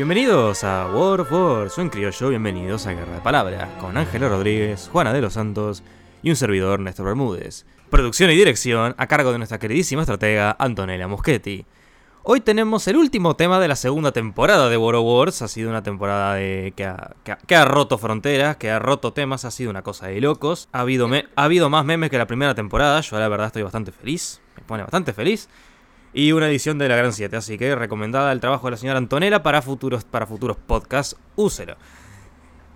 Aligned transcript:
Bienvenidos 0.00 0.64
a 0.64 0.86
War 0.94 1.20
of 1.20 1.30
Wars, 1.30 1.74
soy 1.74 1.84
un 1.84 1.90
criollo, 1.90 2.30
bienvenidos 2.30 2.86
a 2.86 2.94
Guerra 2.94 3.16
de 3.16 3.20
Palabras, 3.20 3.68
con 3.78 3.98
Ángela 3.98 4.30
Rodríguez, 4.30 4.88
Juana 4.90 5.12
de 5.12 5.20
los 5.20 5.34
Santos 5.34 5.82
y 6.22 6.30
un 6.30 6.36
servidor 6.36 6.80
Néstor 6.80 7.04
Bermúdez. 7.04 7.66
Producción 7.90 8.30
y 8.30 8.34
dirección 8.34 8.94
a 8.96 9.06
cargo 9.06 9.30
de 9.30 9.36
nuestra 9.36 9.58
queridísima 9.58 10.00
estratega 10.00 10.56
Antonella 10.58 11.06
Moschetti. 11.06 11.66
Hoy 12.22 12.40
tenemos 12.40 12.88
el 12.88 12.96
último 12.96 13.36
tema 13.36 13.60
de 13.60 13.68
la 13.68 13.76
segunda 13.76 14.10
temporada 14.10 14.70
de 14.70 14.78
War 14.78 14.94
of 14.94 15.04
Wars. 15.04 15.42
Ha 15.42 15.48
sido 15.48 15.68
una 15.68 15.82
temporada 15.82 16.36
de, 16.36 16.72
que, 16.74 16.86
ha, 16.86 17.14
que 17.46 17.54
ha- 17.54 17.66
roto 17.66 17.98
fronteras, 17.98 18.56
que 18.56 18.70
ha 18.70 18.78
roto 18.78 19.12
temas, 19.12 19.44
ha 19.44 19.50
sido 19.50 19.68
una 19.68 19.82
cosa 19.82 20.06
de 20.06 20.18
locos. 20.22 20.70
Ha 20.72 20.80
habido, 20.80 21.10
ha 21.36 21.44
habido 21.44 21.68
más 21.68 21.84
memes 21.84 22.08
que 22.08 22.16
la 22.16 22.26
primera 22.26 22.54
temporada. 22.54 23.02
Yo 23.02 23.18
la 23.18 23.28
verdad 23.28 23.48
estoy 23.48 23.64
bastante 23.64 23.92
feliz. 23.92 24.40
Me 24.56 24.62
pone 24.62 24.82
bastante 24.82 25.12
feliz. 25.12 25.50
Y 26.12 26.32
una 26.32 26.48
edición 26.48 26.78
de 26.78 26.88
la 26.88 26.96
Gran 26.96 27.12
7. 27.12 27.36
Así 27.36 27.56
que 27.56 27.74
recomendada 27.76 28.32
el 28.32 28.40
trabajo 28.40 28.66
de 28.66 28.72
la 28.72 28.76
señora 28.76 28.98
Antonella 28.98 29.42
para 29.42 29.62
futuros, 29.62 30.04
para 30.04 30.26
futuros 30.26 30.56
podcasts. 30.56 31.16
Úselo. 31.36 31.76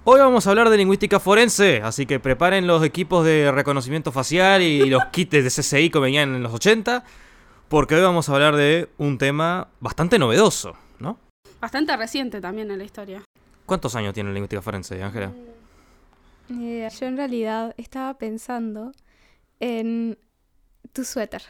Hoy 0.05 0.21
vamos 0.21 0.47
a 0.47 0.51
hablar 0.51 0.69
de 0.69 0.77
lingüística 0.77 1.19
forense, 1.19 1.81
así 1.83 2.05
que 2.05 2.21
preparen 2.21 2.67
los 2.67 2.85
equipos 2.85 3.25
de 3.25 3.51
reconocimiento 3.51 4.13
facial 4.13 4.61
y 4.61 4.85
los 4.85 5.03
kits 5.13 5.31
de 5.31 5.49
CCI 5.49 5.89
que 5.89 5.99
venían 5.99 6.35
en 6.35 6.43
los 6.43 6.53
80, 6.53 7.05
porque 7.69 7.95
hoy 7.95 8.03
vamos 8.03 8.29
a 8.29 8.35
hablar 8.35 8.55
de 8.55 8.91
un 8.99 9.17
tema 9.17 9.69
bastante 9.81 10.19
novedoso, 10.19 10.77
¿no? 10.99 11.19
Bastante 11.59 11.97
reciente 11.97 12.43
también 12.43 12.71
en 12.71 12.77
la 12.77 12.85
historia. 12.85 13.23
¿Cuántos 13.65 13.97
años 13.97 14.13
tiene 14.13 14.29
la 14.29 14.35
lingüística 14.35 14.61
forense, 14.61 15.03
Ángela? 15.03 15.33
Idea. 16.51 16.91
Yo 16.91 17.07
en 17.07 17.17
realidad 17.17 17.75
estaba 17.79 18.13
pensando 18.19 18.93
en 19.59 20.19
tu 20.93 21.03
suéter. 21.03 21.43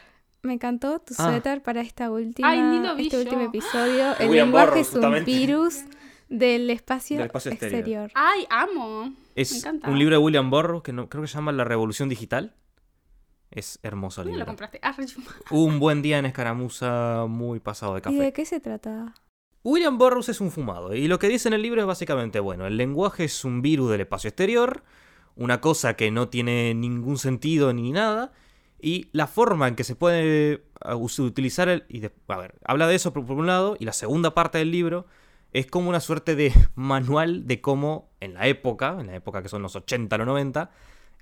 Me 0.45 0.53
encantó 0.53 0.99
tu 0.99 1.13
Ah. 1.17 1.29
suéter 1.31 1.61
para 1.63 1.81
esta 1.81 2.11
última, 2.11 2.49
Ay, 2.49 2.61
ni 2.61 2.79
lo 2.79 2.95
vi 2.95 3.03
este 3.07 3.17
yo. 3.17 3.23
último 3.23 3.41
episodio. 3.41 4.15
El 4.19 4.29
William 4.29 4.47
lenguaje 4.49 4.79
es 4.81 4.93
un 4.93 5.25
virus 5.25 5.79
del 6.29 6.69
espacio, 6.69 7.17
Del 7.17 7.25
espacio 7.27 7.51
exterior. 7.51 7.79
exterior. 7.79 8.11
Ay, 8.13 8.45
amo. 8.49 9.05
Me 9.09 9.15
Es 9.35 9.55
encanta. 9.57 9.89
un 9.89 9.97
libro 9.99 10.15
de 10.15 10.23
William 10.23 10.49
Burroughs 10.49 10.83
que 10.83 10.93
no, 10.93 11.09
creo 11.09 11.23
que 11.23 11.27
se 11.27 11.35
llama 11.35 11.51
La 11.51 11.63
Revolución 11.63 12.09
Digital. 12.09 12.53
Es 13.51 13.79
hermoso 13.83 14.21
el 14.21 14.27
¿Dónde 14.27 14.39
lo 14.39 14.45
libro. 14.45 14.47
compraste? 14.51 14.79
Ah, 14.81 14.95
Un 15.51 15.79
buen 15.79 16.01
día 16.01 16.19
en 16.19 16.25
escaramuza 16.25 17.25
muy 17.27 17.59
pasado 17.59 17.93
de 17.93 17.99
¿Y 17.99 18.01
café. 18.01 18.15
de 18.17 18.33
qué 18.33 18.45
se 18.45 18.59
trata? 18.59 19.13
William 19.63 19.97
Burroughs 19.97 20.29
es 20.29 20.41
un 20.41 20.51
fumado 20.51 20.93
y 20.93 21.07
lo 21.07 21.17
que 21.17 21.27
dice 21.27 21.47
en 21.47 21.53
el 21.53 21.61
libro 21.63 21.81
es 21.81 21.87
básicamente, 21.87 22.39
bueno, 22.39 22.67
el 22.67 22.77
lenguaje 22.77 23.23
es 23.23 23.43
un 23.45 23.61
virus 23.63 23.89
del 23.91 24.01
espacio 24.01 24.27
exterior, 24.27 24.83
una 25.35 25.59
cosa 25.59 25.95
que 25.95 26.11
no 26.11 26.29
tiene 26.29 26.73
ningún 26.75 27.17
sentido 27.17 27.73
ni 27.73 27.91
nada, 27.91 28.31
y 28.81 29.07
la 29.13 29.27
forma 29.27 29.67
en 29.67 29.75
que 29.75 29.83
se 29.83 29.95
puede 29.95 30.63
us- 30.97 31.19
utilizar 31.19 31.69
el... 31.69 31.85
Y 31.89 31.99
de- 31.99 32.11
a 32.27 32.37
ver, 32.37 32.55
habla 32.65 32.87
de 32.87 32.95
eso 32.95 33.13
por, 33.13 33.25
por 33.25 33.37
un 33.37 33.47
lado, 33.47 33.77
y 33.79 33.85
la 33.85 33.93
segunda 33.93 34.33
parte 34.33 34.57
del 34.57 34.71
libro 34.71 35.05
es 35.53 35.65
como 35.67 35.89
una 35.89 35.99
suerte 36.01 36.35
de 36.35 36.51
manual 36.75 37.47
de 37.47 37.61
cómo, 37.61 38.09
en 38.19 38.33
la 38.33 38.47
época, 38.47 38.97
en 38.99 39.07
la 39.07 39.15
época 39.15 39.41
que 39.41 39.49
son 39.49 39.61
los 39.61 39.75
80, 39.75 40.17
los 40.17 40.27
90, 40.27 40.69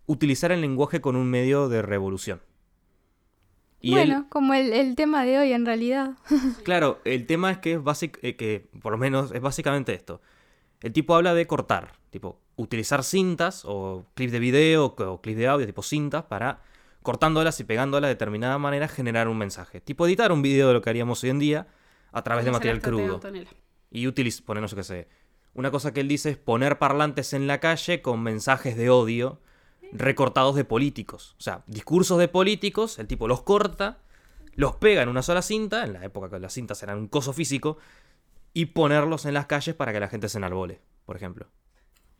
utilizar 0.06 0.52
el 0.52 0.62
lenguaje 0.62 1.00
con 1.02 1.16
un 1.16 1.30
medio 1.30 1.70
de 1.70 1.81
revolución. 1.81 2.42
Y 3.80 3.90
él- 3.96 4.08
bueno, 4.09 4.28
como 4.30 4.54
el, 4.54 4.72
el 4.74 4.96
tema 4.96 5.26
de 5.26 5.38
hoy 5.40 5.52
en 5.54 5.66
realidad. 5.66 6.12
Claro, 6.64 7.00
el 7.06 7.26
tema 7.28 7.52
es 7.52 7.58
que 7.59 7.74
es 7.74 7.84
básic, 7.84 8.18
eh, 8.22 8.36
que 8.36 8.70
por 8.81 8.92
lo 8.94 8.98
menos 8.98 9.31
es 9.34 9.42
básicamente 9.42 9.94
esto. 9.94 10.22
El 10.81 10.94
tipo 10.94 11.16
habla 11.16 11.34
de 11.34 11.48
cortar, 11.48 11.94
tipo 12.09 12.40
utilizar 12.56 13.04
cintas 13.04 13.64
o 13.66 14.06
clips 14.16 14.31
de 14.31 14.40
video 14.40 14.86
o, 14.86 15.04
o 15.12 15.22
clips 15.22 15.38
de 15.40 15.48
audio, 15.48 15.66
tipo 15.66 15.81
cintas, 15.81 16.24
para 16.24 16.62
cortándolas 17.04 17.59
y 17.59 17.64
pegándolas 17.64 18.08
de 18.08 18.16
determinada 18.16 18.58
manera 18.58 18.88
generar 18.88 19.28
un 19.28 19.38
mensaje. 19.38 19.82
Tipo 19.82 20.08
editar 20.08 20.32
un 20.32 20.42
video 20.42 20.70
de 20.70 20.73
lo 20.73 20.82
que 20.82 20.90
haríamos 20.90 21.23
hoy 21.23 21.30
en 21.30 21.40
día 21.40 21.68
a 22.12 22.23
través 22.23 22.46
de 22.46 22.52
¿Cómo 22.52 22.62
será 22.62 22.76
material 22.76 22.82
crudo. 22.82 23.22
Y 23.91 24.08
utilizar, 24.08 24.46
poner 24.46 24.62
no 24.62 24.68
sé 24.68 24.75
qué 24.75 24.84
sé. 24.84 25.08
Una 25.53 25.69
cosa 25.69 25.94
que 25.94 26.00
él 26.00 26.08
dice 26.08 26.31
es 26.31 26.38
poner 26.38 26.80
parlantes 26.80 27.34
en 27.34 27.46
la 27.46 27.59
calle 27.59 28.02
con 28.02 28.24
mensajes 28.24 28.75
de 28.75 28.90
odio 28.90 29.40
recortados 29.91 30.56
de 30.56 30.66
políticos. 30.66 31.36
O 31.38 31.41
sea, 31.41 31.64
discursos 31.68 32.18
de 32.18 32.28
políticos, 32.28 32.97
el 32.97 33.08
tipo 33.08 33.28
los 33.28 33.44
corta, 33.44 34.00
los 34.56 34.75
pega 34.75 35.03
en 35.03 35.09
una 35.09 35.22
sola 35.22 35.41
cinta, 35.41 35.84
en 35.84 35.94
la 35.94 36.03
época 36.03 36.30
que 36.30 36.40
las 36.40 36.53
cintas 36.53 36.81
eran 36.84 36.97
un 36.97 37.08
coso 37.08 37.34
físico, 37.34 37.78
y 38.53 38.68
ponerlos 38.68 39.25
en 39.25 39.34
las 39.34 39.46
calles 39.46 39.75
para 39.75 39.94
que 39.94 40.00
la 40.00 40.08
gente 40.08 40.30
se 40.30 40.38
enarbole, 40.38 40.81
por 41.06 41.16
ejemplo. 41.16 41.47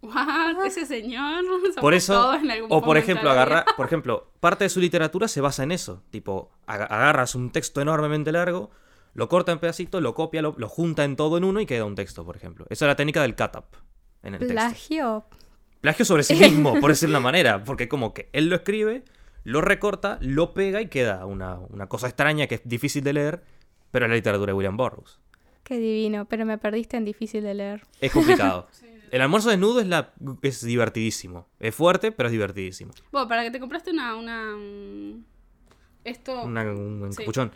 What? 0.04 0.66
Ese 0.66 0.86
señor. 0.86 1.44
Por 1.82 1.94
eso, 1.94 2.34
en 2.36 2.52
algún 2.52 2.68
o 2.72 2.82
por 2.82 2.98
ejemplo, 2.98 3.30
de 3.30 3.36
agarra, 3.40 3.66
por 3.78 3.86
ejemplo, 3.86 4.32
parte 4.40 4.66
de 4.66 4.70
su 4.70 4.80
literatura 4.80 5.28
se 5.28 5.42
basa 5.42 5.64
en 5.64 5.72
eso. 5.72 6.04
Tipo, 6.10 6.52
aga- 6.68 6.86
agarras 6.86 7.36
un 7.36 7.52
texto 7.52 7.82
enormemente 7.82 8.32
largo, 8.32 8.70
lo 9.14 9.30
corta 9.30 9.52
en 9.54 9.60
pedacitos, 9.60 10.02
lo 10.02 10.14
copia, 10.14 10.42
lo, 10.42 10.56
lo 10.58 10.68
junta 10.70 11.04
en 11.06 11.16
todo 11.16 11.38
en 11.38 11.44
uno 11.46 11.62
y 11.62 11.66
queda 11.66 11.86
un 11.86 11.96
texto, 11.96 12.26
por 12.26 12.36
ejemplo. 12.36 12.66
Esa 12.70 12.86
es 12.86 12.88
la 12.90 12.96
técnica 12.96 13.22
del 13.22 13.36
cut-up 13.36 13.66
en 14.24 14.34
el 14.34 14.40
texto. 14.40 14.54
Plagio. 14.54 15.26
Plagio 15.82 16.06
sobre 16.06 16.24
sí 16.24 16.36
mismo, 16.36 16.80
por 16.80 16.90
decir 16.92 17.10
una 17.10 17.20
manera. 17.20 17.64
Porque 17.64 17.88
como 17.88 18.14
que 18.14 18.30
él 18.34 18.48
lo 18.50 18.56
escribe, 18.58 19.04
lo 19.44 19.62
recorta, 19.62 20.18
lo 20.22 20.54
pega 20.54 20.82
y 20.82 20.88
queda 20.88 21.26
una, 21.26 21.60
una 21.60 21.88
cosa 21.88 22.08
extraña 22.08 22.48
que 22.48 22.56
es 22.56 22.62
difícil 22.66 23.04
de 23.04 23.14
leer, 23.14 23.44
pero 23.92 24.06
es 24.06 24.10
la 24.10 24.16
literatura 24.16 24.52
de 24.52 24.54
William 24.58 24.76
Burroughs. 24.78 25.20
Qué 25.64 25.78
divino, 25.78 26.26
pero 26.26 26.46
me 26.46 26.58
perdiste 26.58 26.98
en 26.98 27.06
difícil 27.06 27.44
de 27.44 27.54
leer. 27.54 27.84
Es 28.02 28.12
complicado. 28.12 28.68
El 29.14 29.22
almuerzo 29.22 29.50
desnudo 29.52 29.80
es, 29.80 29.86
la, 29.88 30.12
es 30.42 30.66
divertidísimo. 30.66 31.48
Es 31.60 31.76
fuerte, 31.76 32.12
pero 32.12 32.28
es 32.28 32.32
divertidísimo. 32.34 32.94
Bueno, 33.12 33.28
para 33.28 33.44
que 33.44 33.52
te 33.52 33.60
compraste 33.60 33.92
una. 33.92 34.16
una 34.16 34.56
mm, 34.56 35.24
esto. 36.04 36.42
Una- 36.44 36.64
un 36.64 37.12
Sí. 37.12 37.18
capuchón. 37.20 37.52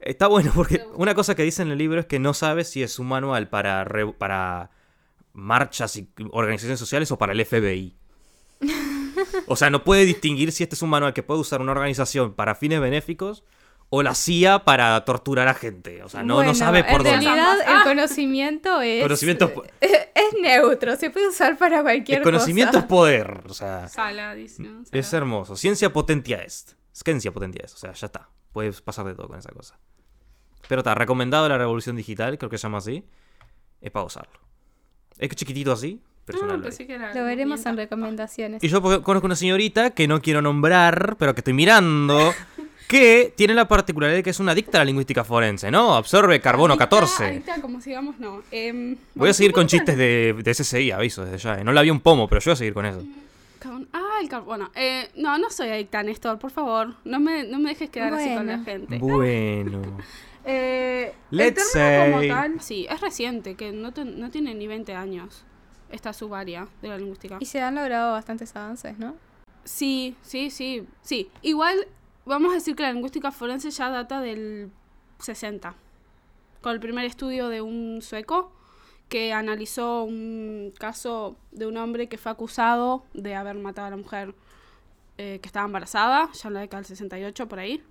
Está 0.00 0.26
bueno 0.26 0.50
porque 0.54 0.84
una 0.94 1.14
cosa 1.14 1.36
que 1.36 1.44
dice 1.44 1.62
en 1.62 1.70
el 1.70 1.78
libro 1.78 2.00
es 2.00 2.06
que 2.06 2.18
no 2.18 2.34
sabe 2.34 2.64
si 2.64 2.82
es 2.82 2.98
un 2.98 3.06
manual 3.06 3.48
para, 3.48 3.84
re- 3.84 4.12
para 4.12 4.70
marchas 5.32 5.96
y 5.96 6.08
organizaciones 6.32 6.80
sociales 6.80 7.12
o 7.12 7.16
para 7.18 7.32
el 7.32 7.44
FBI. 7.46 7.94
O 9.46 9.56
sea, 9.56 9.70
no 9.70 9.84
puede 9.84 10.04
distinguir 10.04 10.50
si 10.52 10.62
este 10.64 10.74
es 10.74 10.82
un 10.82 10.90
manual 10.90 11.12
que 11.14 11.22
puede 11.22 11.40
usar 11.40 11.60
una 11.60 11.72
organización 11.72 12.34
para 12.34 12.54
fines 12.54 12.80
benéficos 12.80 13.44
o 13.90 14.02
la 14.02 14.14
CIA 14.14 14.64
para 14.64 15.04
torturar 15.04 15.48
a 15.48 15.54
gente. 15.54 16.02
O 16.02 16.08
sea, 16.08 16.22
no, 16.22 16.42
no 16.42 16.54
sabe 16.54 16.82
por 16.82 16.92
en 16.92 16.96
dónde. 17.04 17.10
realidad 17.10 17.56
Ah. 17.66 17.76
el 17.78 17.82
conocimiento 17.84 18.80
es... 18.80 19.02
Conocimiento, 19.02 19.52
Es 20.34 20.40
neutro, 20.40 20.96
se 20.96 21.10
puede 21.10 21.28
usar 21.28 21.56
para 21.58 21.82
cualquier 21.82 22.18
el 22.18 22.24
conocimiento 22.24 22.78
es 22.78 22.84
cosa. 22.84 22.88
poder. 22.88 23.42
O 23.48 23.54
sea, 23.54 23.88
Sala, 23.88 24.34
dice. 24.34 24.62
¿no? 24.62 24.82
es 24.90 25.06
Sala. 25.06 25.18
hermoso. 25.22 25.56
Ciencia 25.56 25.92
potentia 25.92 26.42
est. 26.42 26.72
Ciencia 26.92 27.32
potentia 27.32 27.62
est. 27.64 27.74
O 27.74 27.78
sea, 27.78 27.92
ya 27.92 28.06
está. 28.06 28.28
Puedes 28.52 28.80
pasar 28.82 29.06
de 29.06 29.14
todo 29.14 29.28
con 29.28 29.38
esa 29.38 29.50
cosa. 29.52 29.78
Pero 30.68 30.80
está, 30.80 30.94
recomendado 30.94 31.48
la 31.48 31.58
revolución 31.58 31.96
digital, 31.96 32.38
creo 32.38 32.50
que 32.50 32.58
se 32.58 32.62
llama 32.62 32.78
así. 32.78 33.04
Es 33.80 33.90
para 33.90 34.04
usarlo. 34.06 34.38
Es 35.18 35.28
que 35.28 35.36
chiquitito 35.36 35.72
así, 35.72 36.00
es 36.28 36.36
una 36.36 36.52
Ah, 36.54 36.56
ley. 36.56 36.62
pensé 36.62 36.86
que 36.86 36.94
era 36.94 37.12
Lo 37.14 37.24
veremos 37.24 37.64
en 37.66 37.76
recomendaciones. 37.76 38.62
Y 38.62 38.68
yo 38.68 38.80
conozco 39.02 39.26
una 39.26 39.34
señorita 39.36 39.90
que 39.90 40.06
no 40.08 40.20
quiero 40.22 40.40
nombrar, 40.42 41.16
pero 41.18 41.34
que 41.34 41.40
estoy 41.40 41.52
mirando, 41.54 42.32
que 42.92 43.32
tiene 43.36 43.54
la 43.54 43.66
particularidad 43.66 44.16
de 44.18 44.22
que 44.22 44.30
es 44.30 44.38
una 44.38 44.52
adicta 44.52 44.78
a 44.78 44.80
la 44.82 44.84
lingüística 44.84 45.24
forense, 45.24 45.70
¿no? 45.70 45.94
Absorbe 45.94 46.40
carbono 46.40 46.74
Adicta, 46.74 46.90
14. 46.90 47.24
adicta, 47.24 47.60
como 47.62 47.80
sigamos, 47.80 48.18
no. 48.18 48.42
Em, 48.50 48.96
Voy 49.14 49.30
a 49.30 49.32
seguir 49.32 49.52
con 49.52 49.62
¿cómo 49.62 49.68
se 49.70 49.76
chistes 49.78 49.96
de, 49.96 50.34
de 50.42 50.54
SSI, 50.54 50.90
aviso 50.90 51.24
desde 51.24 51.38
ya. 51.38 51.58
eh. 51.60 51.64
No 51.64 51.72
le 51.72 51.80
había 51.80 51.92
un 51.92 52.00
pomo, 52.00 52.28
pero 52.28 52.40
yo 52.40 52.50
voy 52.50 52.52
a 52.52 52.56
seguir 52.56 52.74
con 52.74 52.84
eso. 52.86 53.02
Ah, 53.92 54.18
el 54.20 54.28
carbono. 54.28 54.70
Eh, 54.74 55.08
no, 55.16 55.38
no 55.38 55.48
soy 55.50 55.70
adicta, 55.70 56.02
Néstor, 56.02 56.38
por 56.38 56.50
favor. 56.50 56.94
No 57.04 57.18
me, 57.18 57.44
no 57.44 57.58
me 57.58 57.70
dejes 57.70 57.88
quedar 57.90 58.12
así 58.12 58.34
con 58.34 58.46
la 58.46 58.56
Bueno. 58.58 58.64
gente. 58.64 58.98
Bueno. 58.98 59.82
Eh, 60.44 61.12
Let's 61.30 61.72
el 61.76 62.10
como 62.12 62.26
tal, 62.26 62.60
sí, 62.60 62.84
es 62.90 63.00
reciente, 63.00 63.54
que 63.54 63.70
no, 63.70 63.92
te- 63.92 64.04
no 64.04 64.28
tiene 64.28 64.54
ni 64.56 64.66
20 64.66 64.92
años 64.92 65.44
esta 65.92 66.12
subaria 66.12 66.66
de 66.82 66.88
la 66.88 66.98
lingüística. 66.98 67.36
Y 67.38 67.46
se 67.46 67.60
han 67.60 67.76
logrado 67.76 68.10
bastantes 68.14 68.54
avances, 68.56 68.98
¿no? 68.98 69.14
Sí, 69.62 70.16
sí, 70.22 70.50
sí, 70.50 70.84
sí. 71.00 71.30
Igual 71.42 71.86
vamos 72.24 72.52
a 72.52 72.54
decir 72.54 72.76
que 72.76 72.82
la 72.82 72.92
lingüística 72.92 73.30
forense 73.32 73.70
ya 73.70 73.90
data 73.90 74.20
del 74.20 74.70
60, 75.18 75.74
con 76.60 76.72
el 76.72 76.80
primer 76.80 77.04
estudio 77.04 77.48
de 77.48 77.60
un 77.60 78.00
sueco 78.02 78.52
que 79.08 79.32
analizó 79.32 80.04
un 80.04 80.72
caso 80.78 81.36
de 81.50 81.66
un 81.66 81.76
hombre 81.76 82.08
que 82.08 82.16
fue 82.18 82.32
acusado 82.32 83.04
de 83.12 83.34
haber 83.34 83.56
matado 83.56 83.88
a 83.88 83.90
la 83.90 83.96
mujer 83.96 84.34
eh, 85.18 85.38
que 85.42 85.46
estaba 85.48 85.66
embarazada, 85.66 86.30
ya 86.32 86.48
en 86.48 86.54
la 86.54 86.60
década 86.60 86.78
del 86.80 86.86
68 86.86 87.46
por 87.48 87.58
ahí. 87.58 87.82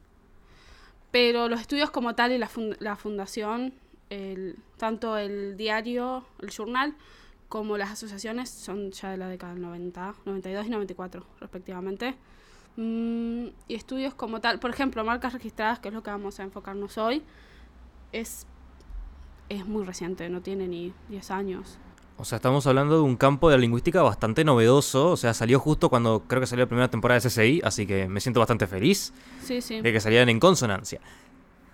Pero 1.12 1.48
los 1.50 1.60
estudios 1.62 1.92
como 1.92 2.16
tal 2.16 2.32
y 2.32 2.38
la, 2.38 2.48
fun- 2.48 2.76
la 2.80 2.96
fundación, 2.96 3.74
el- 4.10 4.56
tanto 4.78 5.18
el 5.18 5.58
diario, 5.58 6.26
el 6.42 6.50
journal, 6.50 6.96
como 7.50 7.78
las 7.78 7.92
asociaciones 7.92 8.50
son 8.50 8.92
ya 8.92 9.12
de 9.12 9.18
la 9.18 9.28
década 9.28 9.54
del 9.54 9.62
90, 9.62 10.16
92 10.26 10.66
y 10.66 10.70
94 10.70 11.26
respectivamente. 11.42 12.16
Mm, 12.78 13.48
y 13.68 13.76
estudios 13.76 14.14
como 14.14 14.40
tal, 14.42 14.60
por 14.60 14.70
ejemplo, 14.72 15.04
marcas 15.04 15.34
registradas, 15.34 15.80
que 15.80 15.90
es 15.90 15.94
lo 15.94 16.04
que 16.04 16.10
vamos 16.10 16.40
a 16.40 16.44
enfocarnos 16.44 16.98
hoy, 16.98 17.22
es, 18.12 18.46
es 19.50 19.66
muy 19.66 19.84
reciente, 19.86 20.30
no 20.30 20.42
tiene 20.42 20.68
ni 20.68 20.94
10 21.10 21.32
años. 21.32 21.78
O 22.18 22.26
sea, 22.26 22.36
estamos 22.36 22.68
hablando 22.68 22.96
de 22.96 23.02
un 23.02 23.16
campo 23.18 23.50
de 23.50 23.56
la 23.56 23.62
lingüística 23.62 24.04
bastante 24.04 24.44
novedoso. 24.44 25.10
O 25.12 25.18
sea, 25.18 25.34
salió 25.34 25.60
justo 25.60 25.90
cuando 25.90 26.24
creo 26.28 26.40
que 26.40 26.46
salió 26.48 26.66
la 26.66 26.70
primera 26.70 26.88
temporada 26.88 27.20
de 27.20 27.28
SSI, 27.30 27.62
así 27.64 27.88
que 27.88 28.08
me 28.08 28.20
siento 28.22 28.40
bastante 28.40 28.68
feliz 28.68 29.12
Sí, 29.42 29.60
sí. 29.62 29.82
de 29.82 29.92
que 29.92 30.00
salieran 30.00 30.30
en 30.30 30.40
consonancia. 30.40 31.00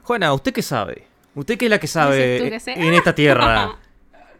Juana, 0.03 0.33
¿usted 0.33 0.53
qué 0.53 0.61
sabe? 0.61 1.05
¿Usted 1.35 1.57
qué 1.57 1.65
es 1.65 1.71
la 1.71 1.79
que 1.79 1.87
sabe 1.87 2.59
sé. 2.61 2.73
en 2.73 2.93
esta 2.93 3.13
tierra? 3.13 3.77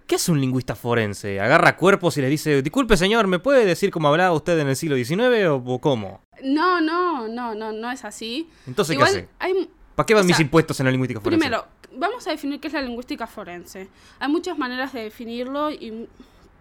¿Qué 0.07 0.15
hace 0.15 0.31
un 0.31 0.39
lingüista 0.39 0.74
forense? 0.74 1.39
¿Agarra 1.42 1.75
cuerpos 1.75 2.18
y 2.18 2.21
les 2.21 2.30
dice, 2.30 2.62
disculpe 2.62 2.95
señor, 2.95 3.27
¿me 3.27 3.39
puede 3.39 3.65
decir 3.65 3.92
cómo 3.92 4.07
hablaba 4.07 4.33
usted 4.33 4.57
en 4.57 4.69
el 4.69 4.75
siglo 4.77 4.95
XIX 4.95 5.48
o, 5.50 5.56
o 5.57 5.81
cómo? 5.81 6.21
No, 6.44 6.80
no, 6.80 7.27
no, 7.27 7.54
no, 7.54 7.74
no 7.74 7.92
es 7.92 8.06
así. 8.06 8.50
Entonces, 8.65 8.95
Igual 8.95 9.12
¿qué 9.12 9.18
hace? 9.19 9.30
hay 9.39 9.69
¿Para 9.95 10.06
qué 10.06 10.13
van 10.13 10.24
o 10.24 10.27
mis 10.27 10.38
sea, 10.38 10.44
impuestos 10.44 10.80
en 10.80 10.86
la 10.86 10.92
lingüística 10.92 11.19
forense? 11.19 11.39
Primero, 11.39 11.65
vamos 11.94 12.25
a 12.25 12.31
definir 12.31 12.62
qué 12.62 12.68
es 12.68 12.74
la 12.74 12.81
lingüística 12.81 13.27
forense. 13.27 13.89
Hay 14.19 14.30
muchas 14.30 14.57
maneras 14.57 14.94
de 14.94 15.01
definirlo 15.04 15.71
y 15.71 16.07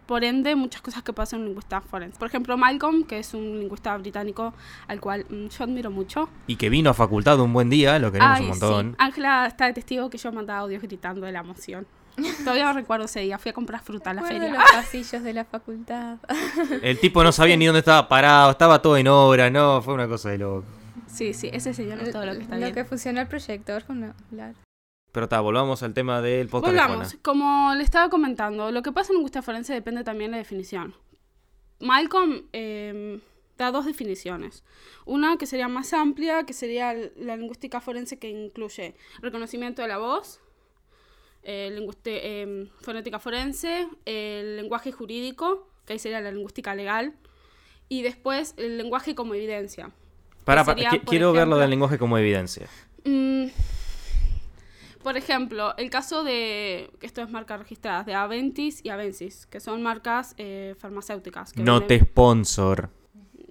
por 0.07 0.25
ende 0.25 0.57
muchas 0.57 0.81
cosas 0.83 1.03
que 1.05 1.13
pasan 1.13 1.39
en 1.39 1.43
un 1.43 1.49
lingüista 1.51 1.81
forense. 1.81 2.19
Por 2.19 2.27
ejemplo, 2.29 2.57
Malcolm, 2.57 3.05
que 3.05 3.19
es 3.21 3.33
un 3.33 3.61
lingüista 3.61 3.97
británico 3.99 4.55
al 4.89 5.01
cual 5.01 5.25
mm, 5.29 5.49
yo 5.49 5.65
admiro 5.65 5.91
mucho. 5.93 6.29
Y 6.49 6.57
que 6.57 6.69
vino 6.69 6.91
a 6.91 6.95
facultad 6.95 7.39
un 7.39 7.53
buen 7.53 7.71
día, 7.71 7.99
lo 8.01 8.11
queremos 8.11 8.39
Ay, 8.39 8.43
un 8.43 8.49
montón. 8.49 8.91
sí. 8.91 8.97
Ángela 8.99 9.47
está 9.47 9.67
de 9.67 9.75
testigo 9.75 10.11
que 10.11 10.19
yo 10.19 10.33
mandaba 10.33 10.61
audios 10.61 10.83
gritando 10.83 11.27
de 11.27 11.31
la 11.33 11.41
emoción. 11.41 11.87
Todavía 12.45 12.73
recuerdo 12.73 13.05
ese 13.05 13.21
día, 13.21 13.39
fui 13.39 13.51
a 13.51 13.53
comprar 13.53 13.83
fruta 13.83 14.11
a 14.11 14.15
la 14.15 14.23
feria. 14.23 14.53
los 14.53 14.63
pasillos 14.73 15.23
de 15.23 15.33
la 15.33 15.45
facultad. 15.45 16.19
El 16.83 16.99
tipo 16.99 17.23
no 17.23 17.33
sabía 17.33 17.57
ni 17.57 17.67
dónde 17.67 17.81
estaba 17.81 18.09
parado, 18.09 18.51
estaba 18.51 18.81
todo 18.81 18.97
en 18.97 19.09
obra, 19.09 19.51
no, 19.51 19.83
fue 19.83 19.95
una 19.95 20.09
cosa 20.09 20.31
de 20.31 20.39
loco. 20.39 20.65
Sí, 21.07 21.35
sí, 21.35 21.51
ese 21.53 21.75
señor 21.75 22.01
es 22.01 22.13
todo 22.13 22.27
lo 22.27 22.33
que 22.35 22.43
está 22.43 22.57
lo 22.57 22.63
bien. 22.63 22.75
que 22.75 22.85
funciona 22.85 23.23
el 23.23 23.29
proyector 23.29 23.85
con 23.85 24.05
hablar. 24.05 24.55
Pero 25.13 25.25
está, 25.25 25.41
volvamos 25.41 25.83
al 25.83 25.95
tema 25.95 26.21
del 26.21 26.49
podcast 26.49 26.75
Volvamos, 26.75 27.17
como 27.23 27.75
le 27.75 27.83
estaba 27.83 28.11
comentando, 28.11 28.71
lo 28.71 28.83
que 28.83 28.93
pasa 28.93 29.13
en 29.13 29.17
lingüística 29.17 29.43
forense 29.43 29.73
depende 29.73 30.05
también 30.05 30.31
de 30.31 30.37
la 30.37 30.43
definición. 30.43 30.95
Malcolm 31.81 32.43
eh, 32.53 33.21
da 33.57 33.71
dos 33.71 33.87
definiciones. 33.87 34.65
Una 35.05 35.37
que 35.39 35.47
sería 35.47 35.69
más 35.69 35.93
amplia, 35.93 36.45
que 36.45 36.53
sería 36.53 36.95
la 37.17 37.37
lingüística 37.37 37.81
forense 37.81 38.19
que 38.19 38.29
incluye 38.29 38.95
reconocimiento 39.21 39.83
de 39.83 39.89
la 39.89 39.99
voz, 39.99 40.41
eh, 41.49 41.89
eh, 42.05 42.69
fonética 42.83 43.19
forense, 43.19 43.89
el 44.05 44.57
lenguaje 44.57 44.93
jurídico, 44.93 45.69
que 45.87 45.93
ahí 45.95 45.99
sería 45.99 46.21
la 46.21 46.33
lingüística 46.33 46.75
legal, 46.75 47.15
y 47.89 48.03
después 48.03 48.55
el 48.57 48.77
lenguaje 48.79 49.15
como 49.15 49.35
evidencia. 49.35 49.93
Para, 50.45 50.65
sería, 50.65 50.91
quiero 51.07 51.33
ver 51.33 51.47
lo 51.47 51.55
ejemplo- 51.55 51.59
del 51.59 51.71
lenguaje 51.71 51.99
como 51.99 52.19
evidencia. 52.19 52.69
Mm, 53.05 53.47
por 55.03 55.17
ejemplo, 55.17 55.77
el 55.77 55.89
caso 55.89 56.25
de, 56.25 56.91
que 56.99 57.07
esto 57.07 57.23
es 57.23 57.31
marcas 57.31 57.61
registradas, 57.61 58.07
de 58.07 58.15
Aventis 58.15 58.85
y 58.85 58.89
Avensis, 58.89 59.47
que 59.47 59.61
son 59.61 59.83
marcas 59.83 60.35
eh, 60.39 60.75
farmacéuticas. 60.79 61.53
que 61.53 61.63
No 61.63 61.81
venden- 61.81 61.87
te 61.87 62.01
sponsor, 62.01 62.91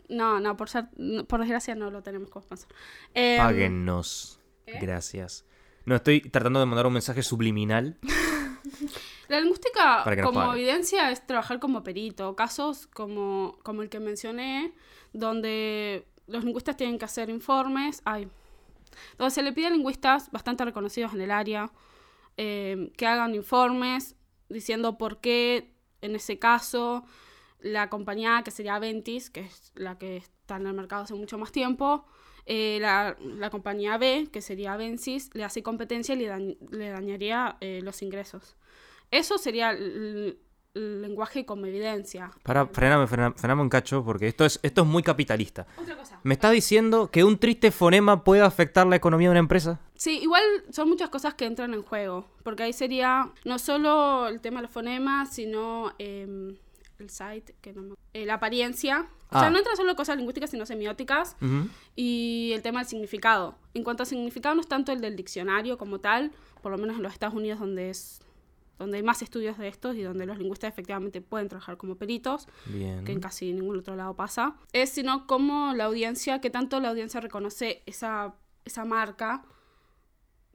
No, 0.09 0.39
no, 0.39 0.55
por, 0.57 0.69
ser- 0.69 0.89
por 1.27 1.39
desgracia 1.39 1.73
no 1.75 1.89
lo 1.91 2.03
tenemos 2.03 2.29
como 2.29 2.43
sponsor. 2.43 2.67
Em, 3.13 3.37
páguennos. 3.37 4.39
Gracias. 4.81 5.45
No, 5.85 5.95
estoy 5.95 6.21
tratando 6.21 6.59
de 6.59 6.65
mandar 6.65 6.87
un 6.87 6.93
mensaje 6.93 7.23
subliminal. 7.23 7.97
La 9.27 9.39
lingüística 9.39 10.03
como 10.23 10.53
evidencia 10.53 11.11
es 11.11 11.25
trabajar 11.25 11.59
como 11.59 11.83
perito. 11.83 12.35
Casos 12.35 12.87
como, 12.87 13.57
como 13.63 13.81
el 13.81 13.89
que 13.89 13.99
mencioné, 13.99 14.73
donde 15.13 16.07
los 16.27 16.43
lingüistas 16.43 16.77
tienen 16.77 16.99
que 16.99 17.05
hacer 17.05 17.29
informes. 17.29 18.01
Ay, 18.05 18.27
donde 19.17 19.31
se 19.31 19.41
le 19.41 19.51
pide 19.51 19.67
a 19.67 19.69
lingüistas 19.71 20.31
bastante 20.31 20.65
reconocidos 20.65 21.13
en 21.13 21.21
el 21.21 21.31
área 21.31 21.71
eh, 22.37 22.91
que 22.97 23.07
hagan 23.07 23.35
informes 23.35 24.15
diciendo 24.49 24.97
por 24.97 25.19
qué 25.19 25.73
en 26.01 26.15
ese 26.15 26.37
caso 26.37 27.03
la 27.59 27.89
compañía 27.89 28.41
que 28.43 28.51
sería 28.51 28.77
Ventis, 28.77 29.29
que 29.29 29.41
es 29.41 29.71
la 29.75 29.97
que 29.97 30.17
está 30.17 30.57
en 30.57 30.67
el 30.67 30.73
mercado 30.73 31.03
hace 31.03 31.15
mucho 31.15 31.37
más 31.37 31.51
tiempo, 31.51 32.05
eh, 32.45 32.77
la, 32.81 33.17
la 33.19 33.49
compañía 33.49 33.97
B, 33.97 34.27
que 34.31 34.41
sería 34.41 34.77
Vensis, 34.77 35.29
le 35.33 35.43
hace 35.43 35.63
competencia 35.63 36.15
y 36.15 36.19
le, 36.19 36.29
dañ- 36.29 36.57
le 36.69 36.89
dañaría 36.89 37.57
eh, 37.61 37.81
los 37.83 38.01
ingresos. 38.01 38.55
Eso 39.11 39.37
sería 39.37 39.71
el, 39.71 40.39
el 40.73 41.01
lenguaje 41.01 41.45
como 41.45 41.65
evidencia. 41.65 42.31
Para, 42.43 42.65
frename, 42.67 43.07
frename, 43.07 43.35
frename 43.35 43.61
un 43.61 43.69
cacho, 43.69 44.03
porque 44.03 44.27
esto 44.27 44.45
es, 44.45 44.59
esto 44.63 44.81
es 44.81 44.87
muy 44.87 45.03
capitalista. 45.03 45.65
Otra 45.77 45.95
cosa. 45.95 46.19
¿Me 46.23 46.33
está 46.33 46.49
diciendo 46.51 47.09
que 47.11 47.23
un 47.23 47.37
triste 47.37 47.71
fonema 47.71 48.23
puede 48.23 48.41
afectar 48.41 48.85
la 48.87 48.95
economía 48.95 49.27
de 49.29 49.31
una 49.31 49.39
empresa? 49.39 49.79
Sí, 49.95 50.19
igual 50.21 50.43
son 50.71 50.89
muchas 50.89 51.09
cosas 51.09 51.35
que 51.35 51.45
entran 51.45 51.73
en 51.73 51.81
juego, 51.83 52.27
porque 52.43 52.63
ahí 52.63 52.73
sería 52.73 53.31
no 53.45 53.57
solo 53.59 54.27
el 54.27 54.41
tema 54.41 54.57
de 54.57 54.63
los 54.63 54.71
fonemas, 54.71 55.33
sino 55.33 55.93
em, 55.99 56.57
el 56.99 57.09
site, 57.09 57.55
que 57.61 57.73
no 57.73 57.81
me- 57.81 57.95
eh, 58.13 58.25
la 58.25 58.35
apariencia. 58.35 59.07
O 59.29 59.37
sea, 59.39 59.47
Ah. 59.47 59.49
no 59.49 59.57
entran 59.57 59.75
solo 59.75 59.95
cosas 59.95 60.17
lingüísticas, 60.17 60.49
sino 60.51 60.65
semióticas. 60.65 61.35
Ujú. 61.41 61.67
Y 61.95 62.51
el 62.53 62.61
tema 62.61 62.79
del 62.79 62.87
significado. 62.87 63.55
En 63.73 63.83
cuanto 63.83 64.03
a 64.03 64.05
significado, 64.05 64.55
no 64.55 64.61
es 64.61 64.67
tanto 64.67 64.91
el 64.91 65.01
del 65.01 65.15
diccionario 65.15 65.77
como 65.77 65.99
tal, 65.99 66.31
por 66.61 66.71
lo 66.71 66.77
menos 66.77 66.95
en 66.97 67.03
los 67.03 67.13
Estados 67.13 67.35
Unidos, 67.35 67.59
donde 67.59 67.89
es 67.89 68.21
donde 68.77 68.97
hay 68.97 69.03
más 69.03 69.21
estudios 69.21 69.57
de 69.57 69.69
estos 69.69 69.95
y 69.95 70.01
donde 70.01 70.25
los 70.25 70.37
lingüistas 70.37 70.67
efectivamente 70.69 71.21
pueden 71.21 71.47
trabajar 71.47 71.77
como 71.77 71.95
peritos, 71.95 72.45
Bien. 72.65 73.05
que 73.05 73.13
en 73.13 73.21
casi 73.21 73.53
ningún 73.53 73.79
otro 73.79 73.95
lado 73.95 74.17
pasa, 74.17 74.57
es 74.73 74.89
sino 74.89 75.27
cómo 75.27 75.73
la 75.73 75.85
audiencia, 75.85 76.41
qué 76.41 76.49
tanto 76.49 76.81
la 76.81 76.89
audiencia 76.89 77.21
reconoce 77.21 77.83
esa, 77.85 78.35
esa 78.65 78.83
marca, 78.83 79.45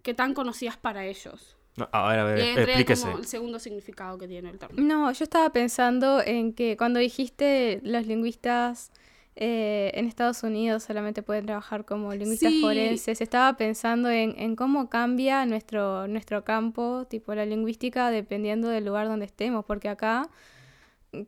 qué 0.02 0.12
tan 0.12 0.34
conocida 0.34 0.68
es 0.70 0.76
para 0.76 1.06
ellos. 1.06 1.56
No, 1.76 1.88
a 1.92 2.08
ver, 2.10 2.18
a 2.18 2.24
ver, 2.24 2.58
explíquese. 2.58 3.04
como 3.06 3.18
el 3.18 3.26
segundo 3.26 3.58
significado 3.58 4.18
que 4.18 4.26
tiene 4.28 4.50
el 4.50 4.58
término. 4.58 4.82
No, 4.82 5.12
yo 5.12 5.24
estaba 5.24 5.50
pensando 5.50 6.20
en 6.20 6.52
que 6.52 6.76
cuando 6.76 6.98
dijiste 7.00 7.80
los 7.84 8.06
lingüistas 8.06 8.90
eh, 9.36 9.92
en 9.94 10.06
Estados 10.06 10.42
Unidos 10.42 10.82
solamente 10.82 11.22
pueden 11.22 11.46
trabajar 11.46 11.84
como 11.86 12.12
lingüistas 12.12 12.50
Sí. 12.52 12.60
forenses, 12.60 13.20
estaba 13.20 13.56
pensando 13.56 14.10
en, 14.10 14.34
en 14.38 14.56
cómo 14.56 14.90
cambia 14.90 15.46
nuestro, 15.46 16.06
nuestro 16.08 16.44
campo, 16.44 17.06
tipo 17.08 17.34
la 17.34 17.46
lingüística, 17.46 18.10
dependiendo 18.10 18.68
del 18.68 18.84
lugar 18.84 19.06
donde 19.06 19.24
estemos, 19.26 19.64
porque 19.64 19.88
acá 19.88 20.28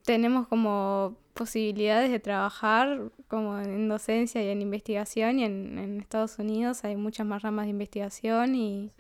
tenemos 0.05 0.47
como 0.49 1.17
posibilidades 1.35 2.11
de 2.11 2.21
trabajar 2.21 3.11
como 3.29 3.59
en 3.59 3.89
docencia 3.89 4.43
y 4.45 4.49
en 4.49 4.61
investigación 4.63 5.39
y 5.39 5.45
en, 5.45 5.79
en 5.79 6.01
Estados 6.01 6.39
Unidos 6.39 6.85
hay 6.85 6.97
muchas 6.97 7.27
más 7.27 7.43
ramas 7.43 7.65
de 7.67 7.71
investigación 7.71 8.55
y 8.55 8.91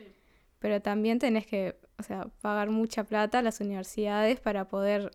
pero 0.62 0.80
también 0.80 1.18
tenés 1.18 1.44
que 1.46 1.76
o 1.98 2.02
sea 2.04 2.28
pagar 2.40 2.70
mucha 2.70 3.02
plata 3.04 3.40
a 3.40 3.42
las 3.42 3.60
universidades 3.60 4.40
para 4.40 4.68
poder 4.68 5.10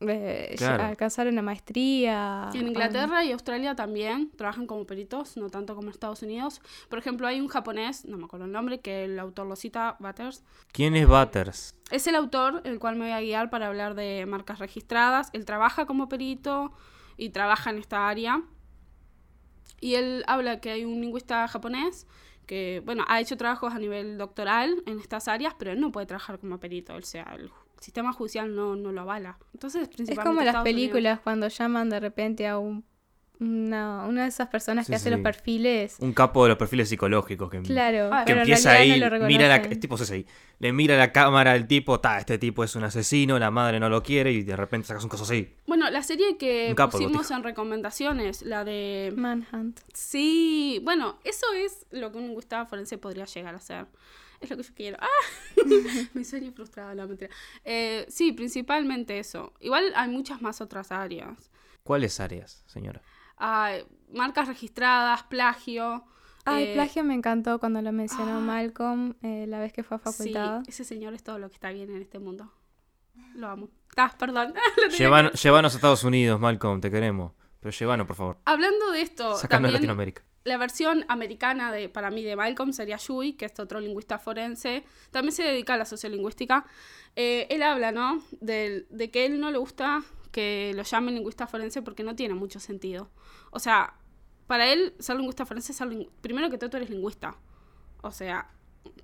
eh, 0.00 0.54
Claro. 0.58 0.82
alcanzar 0.82 1.28
una 1.28 1.42
maestría 1.42 2.48
Y 2.52 2.58
en 2.58 2.66
Inglaterra 2.68 3.22
y 3.22 3.30
Australia 3.30 3.76
también 3.76 4.32
trabajan 4.36 4.66
como 4.66 4.84
peritos, 4.84 5.36
no 5.36 5.48
tanto 5.48 5.76
como 5.76 5.88
en 5.88 5.92
Estados 5.92 6.22
Unidos. 6.22 6.60
Por 6.88 6.98
ejemplo, 6.98 7.28
hay 7.28 7.40
un 7.40 7.46
japonés, 7.46 8.04
no 8.06 8.16
me 8.16 8.24
acuerdo 8.24 8.46
el 8.46 8.52
nombre, 8.52 8.80
que 8.80 9.04
el 9.04 9.16
autor 9.20 9.46
lo 9.46 9.54
cita, 9.54 9.96
Butters. 10.00 10.42
¿Quién 10.72 10.96
es 10.96 11.06
Butters? 11.06 11.76
Es 11.92 12.06
el 12.08 12.16
autor 12.16 12.62
el 12.64 12.80
cual 12.80 12.96
me 12.96 13.04
voy 13.04 13.12
a 13.12 13.20
guiar 13.20 13.48
para 13.50 13.68
hablar 13.68 13.94
de 13.94 14.26
marcas 14.26 14.58
registradas. 14.58 15.28
Él 15.34 15.44
trabaja 15.44 15.86
como 15.86 16.08
perito 16.08 16.72
y 17.16 17.30
trabaja 17.30 17.70
en 17.70 17.78
esta 17.78 18.08
área. 18.08 18.42
Y 19.80 19.94
él 19.94 20.24
habla 20.26 20.60
que 20.60 20.70
hay 20.70 20.84
un 20.84 21.00
lingüista 21.00 21.46
japonés 21.46 22.06
que, 22.46 22.82
bueno, 22.84 23.04
ha 23.08 23.20
hecho 23.20 23.36
trabajos 23.36 23.72
a 23.72 23.78
nivel 23.78 24.18
doctoral 24.18 24.82
en 24.86 24.98
estas 24.98 25.28
áreas, 25.28 25.54
pero 25.58 25.72
él 25.72 25.80
no 25.80 25.92
puede 25.92 26.06
trabajar 26.06 26.38
como 26.38 26.58
perito. 26.58 26.94
O 26.94 27.02
sea, 27.02 27.34
el 27.38 27.50
sistema 27.80 28.12
judicial 28.12 28.54
no, 28.54 28.76
no 28.76 28.92
lo 28.92 29.00
avala. 29.02 29.38
Entonces, 29.54 29.88
es 29.96 30.18
como 30.18 30.40
las 30.40 30.46
Estados 30.46 30.64
Unidos. 30.64 30.64
películas 30.64 31.20
cuando 31.20 31.48
llaman 31.48 31.88
de 31.88 32.00
repente 32.00 32.46
a 32.46 32.58
un 32.58 32.84
una, 33.42 34.04
una 34.06 34.22
de 34.22 34.28
esas 34.28 34.48
personas 34.48 34.86
Sí, 34.86 34.92
que 34.92 34.96
hace 34.96 35.04
sí. 35.04 35.10
los 35.10 35.20
perfiles 35.20 35.96
Un 36.00 36.12
capo 36.12 36.44
de 36.44 36.50
los 36.50 36.58
perfiles 36.58 36.88
psicológicos 36.88 37.50
que, 37.50 37.60
claro 37.62 38.10
Ah, 38.12 38.24
que 38.24 38.32
pero 38.32 38.38
en 38.38 38.42
empieza 38.42 38.72
ahí, 38.72 38.98
no 39.00 39.26
mira 39.26 39.48
la, 39.48 39.56
es 39.56 39.80
tipo 39.80 39.96
CSI, 39.96 40.26
le 40.58 40.72
mira 40.72 40.96
la 40.96 41.12
cámara 41.12 41.52
al 41.52 41.66
tipo, 41.66 42.00
ta, 42.00 42.18
este 42.18 42.38
tipo 42.38 42.64
es 42.64 42.74
un 42.76 42.84
asesino, 42.84 43.38
la 43.38 43.50
madre 43.50 43.80
no 43.80 43.88
lo 43.88 44.02
quiere 44.02 44.32
y 44.32 44.42
de 44.42 44.56
repente 44.56 44.86
sacas 44.88 45.02
un 45.04 45.10
caso 45.10 45.24
así. 45.24 45.52
Bueno, 45.66 45.90
la 45.90 46.02
serie 46.02 46.36
que 46.36 46.72
capo, 46.76 46.92
pusimos 46.98 47.30
en 47.30 47.42
recomendaciones, 47.42 48.42
la 48.42 48.64
de... 48.64 49.12
Manhunt 49.16 49.80
Sí, 49.92 50.80
bueno, 50.84 51.18
eso 51.24 51.46
es 51.56 51.86
lo 51.90 52.12
que 52.12 52.18
un 52.18 52.24
lingüista 52.28 52.64
forense 52.66 52.98
podría 52.98 53.24
llegar 53.24 53.54
a 53.54 53.60
ser. 53.60 53.86
Es 54.40 54.50
lo 54.50 54.56
que 54.56 54.62
yo 54.64 54.70
quiero. 54.74 54.96
¡Ah! 55.00 55.06
Mi 56.14 56.24
sueño 56.24 56.50
frustrado, 56.52 56.92
la 56.94 57.06
mentira. 57.06 57.30
Eh, 57.64 58.04
sí, 58.08 58.32
principalmente 58.32 59.18
eso. 59.18 59.52
Igual 59.60 59.92
hay 59.94 60.08
muchas 60.10 60.42
más 60.42 60.60
otras 60.60 60.90
áreas. 60.90 61.50
¿Cuáles 61.84 62.18
áreas, 62.20 62.62
señora? 62.66 63.00
Marcas 64.12 64.46
registradas, 64.48 65.22
plagio. 65.24 66.04
Ay, 66.44 66.64
eh, 66.64 66.74
plagio 66.74 67.04
me 67.04 67.14
encantó 67.14 67.58
cuando 67.60 67.80
lo 67.82 67.92
mencionó 67.92 68.36
ah. 68.38 68.40
Malcolm 68.40 69.14
eh, 69.22 69.46
la 69.48 69.58
vez 69.60 69.72
que 69.72 69.82
fue 69.82 69.96
a 69.96 70.00
facultad. 70.00 70.62
Sí, 70.64 70.70
ese 70.70 70.84
señor 70.84 71.14
es 71.14 71.22
todo 71.22 71.38
lo 71.38 71.48
que 71.48 71.54
está 71.54 71.70
bien 71.70 71.90
en 71.90 72.02
este 72.02 72.18
mundo. 72.18 72.52
Lo 73.34 73.48
amo. 73.48 73.68
Ah, 73.96 74.14
perdón. 74.18 74.54
Llevan- 74.98 75.30
que- 75.30 75.36
Llévanos 75.38 75.72
a 75.74 75.76
Estados 75.76 76.04
Unidos, 76.04 76.40
Malcolm, 76.40 76.80
te 76.80 76.90
queremos. 76.90 77.32
Pero 77.60 77.70
llévanos, 77.78 78.06
por 78.06 78.16
favor. 78.16 78.38
Hablando 78.44 78.90
de 78.90 79.02
esto, 79.02 79.36
Sácanos 79.36 79.40
de 79.40 79.48
también 79.48 79.72
Latinoamérica. 79.74 80.22
la 80.44 80.56
versión 80.58 81.04
americana 81.08 81.70
de, 81.70 81.88
para 81.88 82.10
mí, 82.10 82.24
de 82.24 82.34
Malcolm 82.34 82.72
sería 82.72 82.96
Yui, 82.96 83.34
que 83.34 83.44
es 83.44 83.58
otro 83.60 83.78
lingüista 83.80 84.18
forense. 84.18 84.84
También 85.12 85.32
se 85.32 85.44
dedica 85.44 85.74
a 85.74 85.76
la 85.76 85.84
sociolingüística. 85.84 86.64
Eh, 87.14 87.46
él 87.50 87.62
habla, 87.62 87.92
¿no? 87.92 88.20
Del- 88.40 88.86
de 88.90 89.10
que 89.12 89.26
él 89.26 89.38
no 89.38 89.50
le 89.52 89.58
gusta 89.58 90.02
que 90.32 90.72
lo 90.74 90.82
llamen 90.82 91.14
lingüista 91.14 91.46
forense 91.46 91.82
porque 91.82 92.02
no 92.02 92.16
tiene 92.16 92.34
mucho 92.34 92.58
sentido. 92.58 93.10
O 93.50 93.60
sea, 93.60 93.94
para 94.46 94.72
él, 94.72 94.94
ser 94.98 95.16
lingüista 95.16 95.46
forense 95.46 95.72
es 95.72 95.82
Primero 96.20 96.50
que 96.50 96.58
todo, 96.58 96.70
tú 96.70 96.78
eres 96.78 96.90
lingüista. 96.90 97.36
O 98.00 98.10
sea, 98.10 98.50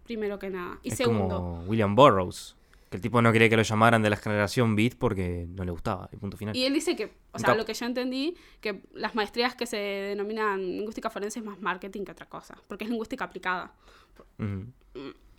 primero 0.04 0.38
que 0.38 0.50
nada. 0.50 0.80
Y 0.82 0.88
es 0.90 0.96
segundo. 0.96 1.36
como 1.36 1.60
William 1.68 1.94
Burroughs. 1.94 2.56
Que 2.90 2.96
el 2.96 3.02
tipo 3.02 3.20
no 3.20 3.30
quería 3.32 3.50
que 3.50 3.56
lo 3.56 3.62
llamaran 3.62 4.00
de 4.00 4.08
la 4.08 4.16
generación 4.16 4.74
beat 4.74 4.94
porque 4.94 5.46
no 5.46 5.62
le 5.62 5.70
gustaba, 5.70 6.08
y 6.10 6.16
punto 6.16 6.38
final. 6.38 6.56
Y 6.56 6.64
él 6.64 6.72
dice 6.72 6.96
que, 6.96 7.12
o 7.32 7.38
sea, 7.38 7.54
lo 7.54 7.66
que 7.66 7.74
yo 7.74 7.84
entendí, 7.84 8.34
que 8.62 8.82
las 8.94 9.14
maestrías 9.14 9.54
que 9.54 9.66
se 9.66 9.76
denominan 9.76 10.58
lingüística 10.58 11.10
forense 11.10 11.40
es 11.40 11.44
más 11.44 11.60
marketing 11.60 12.04
que 12.04 12.12
otra 12.12 12.26
cosa, 12.26 12.56
porque 12.66 12.84
es 12.84 12.90
lingüística 12.90 13.26
aplicada. 13.26 13.74
Ujú. 14.38 14.72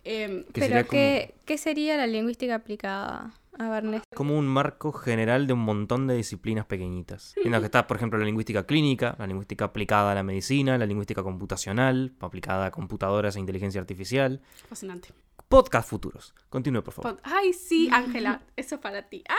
Em, 0.04 0.44
Que 0.44 0.52
Pero 0.54 0.66
sería 0.66 0.84
como- 0.84 0.90
¿qué, 0.92 1.34
¿qué 1.44 1.58
sería 1.58 1.96
la 1.96 2.06
lingüística 2.06 2.54
aplicada? 2.54 3.32
A 3.58 3.68
ver, 3.68 3.84
Néstor. 3.84 4.16
como 4.16 4.38
un 4.38 4.46
marco 4.46 4.90
general 4.92 5.46
de 5.46 5.52
un 5.52 5.58
montón 5.60 6.06
de 6.06 6.14
disciplinas 6.16 6.64
pequeñitas. 6.64 7.34
En 7.44 7.52
la 7.52 7.58
que 7.58 7.66
está, 7.66 7.86
por 7.86 7.98
ejemplo, 7.98 8.18
la 8.18 8.24
lingüística 8.24 8.64
clínica, 8.64 9.16
la 9.18 9.26
lingüística 9.26 9.66
aplicada 9.66 10.12
a 10.12 10.14
la 10.14 10.22
medicina, 10.22 10.78
la 10.78 10.86
lingüística 10.86 11.22
computacional, 11.22 12.14
aplicada 12.20 12.66
a 12.66 12.70
computadoras 12.70 13.36
e 13.36 13.40
inteligencia 13.40 13.80
artificial. 13.80 14.40
fascinante. 14.66 15.10
Podcast 15.48 15.90
futuros. 15.90 16.32
Continúe, 16.48 16.82
por 16.82 16.94
favor. 16.94 17.16
Pod- 17.16 17.20
Ay, 17.24 17.52
sí, 17.52 17.90
Ángela, 17.92 18.40
eso 18.56 18.76
es 18.76 18.80
para 18.80 19.08
ti. 19.08 19.24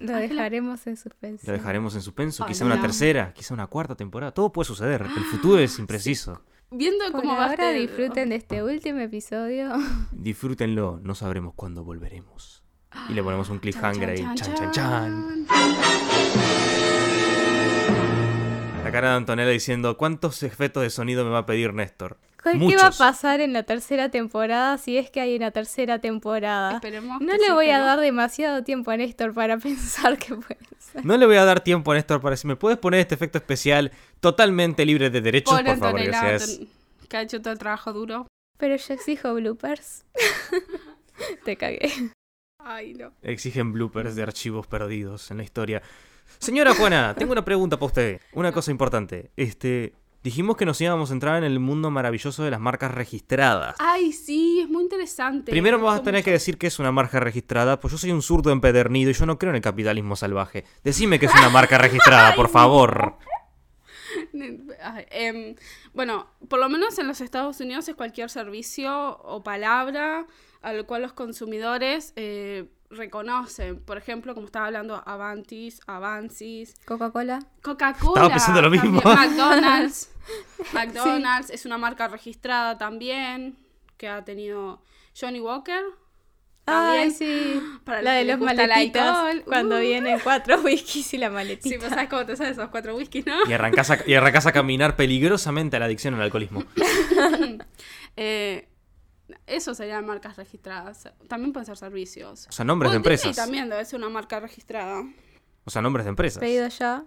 Ah, 0.00 0.04
Lo 0.04 0.16
dejaremos 0.16 0.86
en 0.86 0.96
suspenso. 0.96 1.44
Lo 1.46 1.52
dejaremos 1.54 1.94
en 1.96 2.02
suspenso. 2.02 2.46
Quizá 2.46 2.64
no. 2.64 2.72
una 2.72 2.80
tercera, 2.80 3.32
quizá 3.32 3.52
una 3.54 3.66
cuarta 3.66 3.96
temporada. 3.96 4.30
Todo 4.32 4.52
puede 4.52 4.66
suceder. 4.66 5.02
El 5.02 5.24
futuro 5.24 5.58
es 5.58 5.76
impreciso. 5.80 6.42
Viendo 6.70 7.04
Por 7.10 7.20
cómo 7.22 7.36
va 7.36 7.46
ahora 7.50 7.70
este- 7.72 7.80
disfruten 7.80 8.28
de 8.30 8.36
este 8.36 8.62
último 8.62 9.00
episodio. 9.00 9.72
Disfrútenlo. 10.12 11.00
No 11.02 11.14
sabremos 11.14 11.54
cuándo 11.54 11.84
volveremos. 11.84 12.62
Y 13.08 13.12
le 13.14 13.22
ponemos 13.22 13.48
un 13.50 13.58
cliffhanger 13.58 14.08
ahí. 14.10 14.18
Chan, 14.18 14.34
Chan, 14.36 14.54
chan, 14.54 14.56
chan, 14.56 14.72
chan. 14.72 15.46
chan. 15.48 16.58
La 18.84 18.92
cara 18.92 19.10
de 19.10 19.16
Antonella 19.16 19.50
diciendo, 19.50 19.96
¿cuántos 19.98 20.42
efectos 20.42 20.82
de 20.82 20.88
sonido 20.90 21.24
me 21.24 21.30
va 21.30 21.38
a 21.40 21.46
pedir 21.46 21.74
Néstor? 21.74 22.16
¿Qué 22.42 22.54
Muchos. 22.54 22.82
va 22.82 22.86
a 22.86 22.90
pasar 22.92 23.40
en 23.40 23.52
la 23.52 23.64
tercera 23.64 24.08
temporada 24.10 24.78
si 24.78 24.96
es 24.96 25.10
que 25.10 25.20
hay 25.20 25.36
una 25.36 25.50
tercera 25.50 25.98
temporada? 25.98 26.74
Esperemos 26.76 27.20
No 27.20 27.26
que 27.32 27.36
le 27.38 27.46
sí, 27.46 27.52
voy 27.52 27.68
a 27.68 27.80
dar 27.80 28.00
demasiado 28.00 28.64
tiempo 28.64 28.90
a 28.90 28.96
Néstor 28.96 29.34
para 29.34 29.58
pensar 29.58 30.16
que 30.16 30.34
puede. 30.36 30.58
No 31.04 31.16
le 31.16 31.26
voy 31.26 31.36
a 31.36 31.44
dar 31.44 31.60
tiempo 31.60 31.92
a 31.92 31.94
Néstor 31.94 32.20
para 32.20 32.32
decir, 32.32 32.48
¿me 32.48 32.56
puedes 32.56 32.78
poner 32.78 33.00
este 33.00 33.14
efecto 33.14 33.38
especial 33.38 33.92
totalmente 34.20 34.84
libre 34.84 35.10
de 35.10 35.20
derechos, 35.20 35.52
Pobre 35.54 35.70
por 35.76 35.78
favor? 35.78 36.00
Anton- 36.00 36.68
que 37.08 37.16
ha 37.16 37.22
hecho 37.22 37.40
todo 37.40 37.52
el 37.52 37.58
trabajo 37.58 37.92
duro. 37.92 38.26
Pero 38.58 38.76
yo 38.76 38.94
exijo 38.94 39.32
bloopers. 39.34 40.04
Te 41.44 41.56
cagué. 41.56 41.90
Ay, 42.58 42.94
no. 42.94 43.12
Exigen 43.22 43.72
bloopers 43.72 44.14
de 44.14 44.22
archivos 44.22 44.66
perdidos 44.66 45.30
en 45.30 45.38
la 45.38 45.42
historia. 45.44 45.82
Señora 46.38 46.74
Juana, 46.74 47.14
tengo 47.16 47.32
una 47.32 47.44
pregunta 47.44 47.76
para 47.78 47.86
usted. 47.86 48.20
Una 48.32 48.52
cosa 48.52 48.70
importante. 48.70 49.30
Este, 49.36 49.94
dijimos 50.22 50.56
que 50.56 50.66
nos 50.66 50.80
íbamos 50.80 51.10
a 51.10 51.12
entrar 51.14 51.38
en 51.38 51.44
el 51.44 51.60
mundo 51.60 51.90
maravilloso 51.90 52.42
de 52.44 52.50
las 52.50 52.60
marcas 52.60 52.92
registradas. 52.92 53.76
Ay, 53.78 54.12
sí, 54.12 54.60
es 54.60 54.68
muy 54.68 54.82
interesante. 54.82 55.50
Primero 55.50 55.78
me 55.78 55.84
vas 55.84 56.00
a 56.00 56.02
tener 56.02 56.24
que 56.24 56.30
decir 56.30 56.58
que 56.58 56.66
es 56.66 56.78
una 56.78 56.92
marca 56.92 57.20
registrada, 57.20 57.80
pues 57.80 57.92
yo 57.92 57.98
soy 57.98 58.12
un 58.12 58.22
zurdo 58.22 58.50
empedernido 58.50 59.10
y 59.10 59.14
yo 59.14 59.26
no 59.26 59.38
creo 59.38 59.50
en 59.50 59.56
el 59.56 59.62
capitalismo 59.62 60.16
salvaje. 60.16 60.64
Decime 60.84 61.18
que 61.18 61.26
es 61.26 61.34
una 61.34 61.50
marca 61.50 61.78
registrada, 61.78 62.34
por 62.34 62.48
favor. 62.48 63.16
Em, 64.32 65.54
bueno, 65.92 66.28
por 66.48 66.58
lo 66.58 66.68
menos 66.68 66.98
en 66.98 67.06
los 67.06 67.20
Estados 67.20 67.60
Unidos 67.60 67.88
es 67.88 67.94
cualquier 67.94 68.30
servicio 68.30 69.18
o 69.22 69.42
palabra 69.42 70.26
al 70.62 70.86
cual 70.86 71.02
los 71.02 71.12
consumidores 71.12 72.12
eh, 72.16 72.66
reconocen. 72.90 73.78
Por 73.84 73.98
ejemplo, 73.98 74.34
como 74.34 74.46
estaba 74.46 74.66
hablando, 74.66 75.02
Avantis, 75.06 75.80
Avancis, 75.86 76.74
Coca-Cola. 76.86 77.38
Coca-Cola. 77.62 78.12
Estaba 78.14 78.28
pensando 78.30 78.62
lo 78.62 78.70
mismo. 78.70 79.00
también, 79.00 79.30
McDonald's. 79.30 80.10
McDonald's 80.72 81.50
es 81.50 81.64
una 81.66 81.78
marca 81.78 82.08
registrada 82.08 82.76
también 82.78 83.56
que 83.96 84.08
ha 84.08 84.24
tenido 84.24 84.82
Johnny 85.18 85.40
Walker. 85.40 85.82
Ay, 86.70 86.74
También. 87.08 87.12
sí. 87.12 87.62
Para 87.84 88.02
la 88.02 88.10
los 88.12 88.14
de 88.14 88.18
que 88.20 88.24
les 88.26 88.38
los 88.38 88.38
gusta 88.46 88.62
el 88.62 88.68
maletitas. 88.68 89.16
alcohol. 89.16 89.42
Cuando 89.46 89.76
Uh. 89.76 89.80
vienen 89.80 90.20
cuatro 90.22 90.60
whiskies 90.62 91.14
y 91.14 91.18
la 91.18 91.30
maletita. 91.30 91.68
Sí, 91.68 91.76
pues 91.78 91.90
sabes 91.90 92.08
cómo 92.10 92.26
te 92.26 92.36
sabes 92.36 92.52
esos 92.58 92.68
cuatro 92.68 92.94
whisky, 92.94 93.22
¿no? 93.22 93.48
Y 93.48 93.52
arrancás 93.54 93.90
a, 93.90 93.98
y 94.06 94.12
arrancás 94.14 94.44
a 94.46 94.52
caminar 94.52 94.94
peligrosamente 94.94 95.76
a 95.76 95.78
la 95.80 95.86
adicción 95.86 96.14
al 96.14 96.22
alcoholismo. 96.22 96.64
Eh, 98.20 98.67
eso 99.46 99.74
serían 99.74 100.06
marcas 100.06 100.36
registradas. 100.36 101.08
También 101.28 101.52
pueden 101.52 101.66
ser 101.66 101.76
servicios. 101.76 102.46
O 102.48 102.52
sea, 102.52 102.64
nombres 102.64 102.92
de 102.92 102.96
empresas. 102.96 103.36
también 103.36 103.68
debe 103.68 103.84
ser 103.84 103.98
una 103.98 104.08
marca 104.08 104.40
registrada. 104.40 105.02
O 105.64 105.70
sea, 105.70 105.82
nombres 105.82 106.04
de 106.04 106.10
empresas. 106.10 106.40
Pedido 106.40 106.68
ya. 106.68 107.04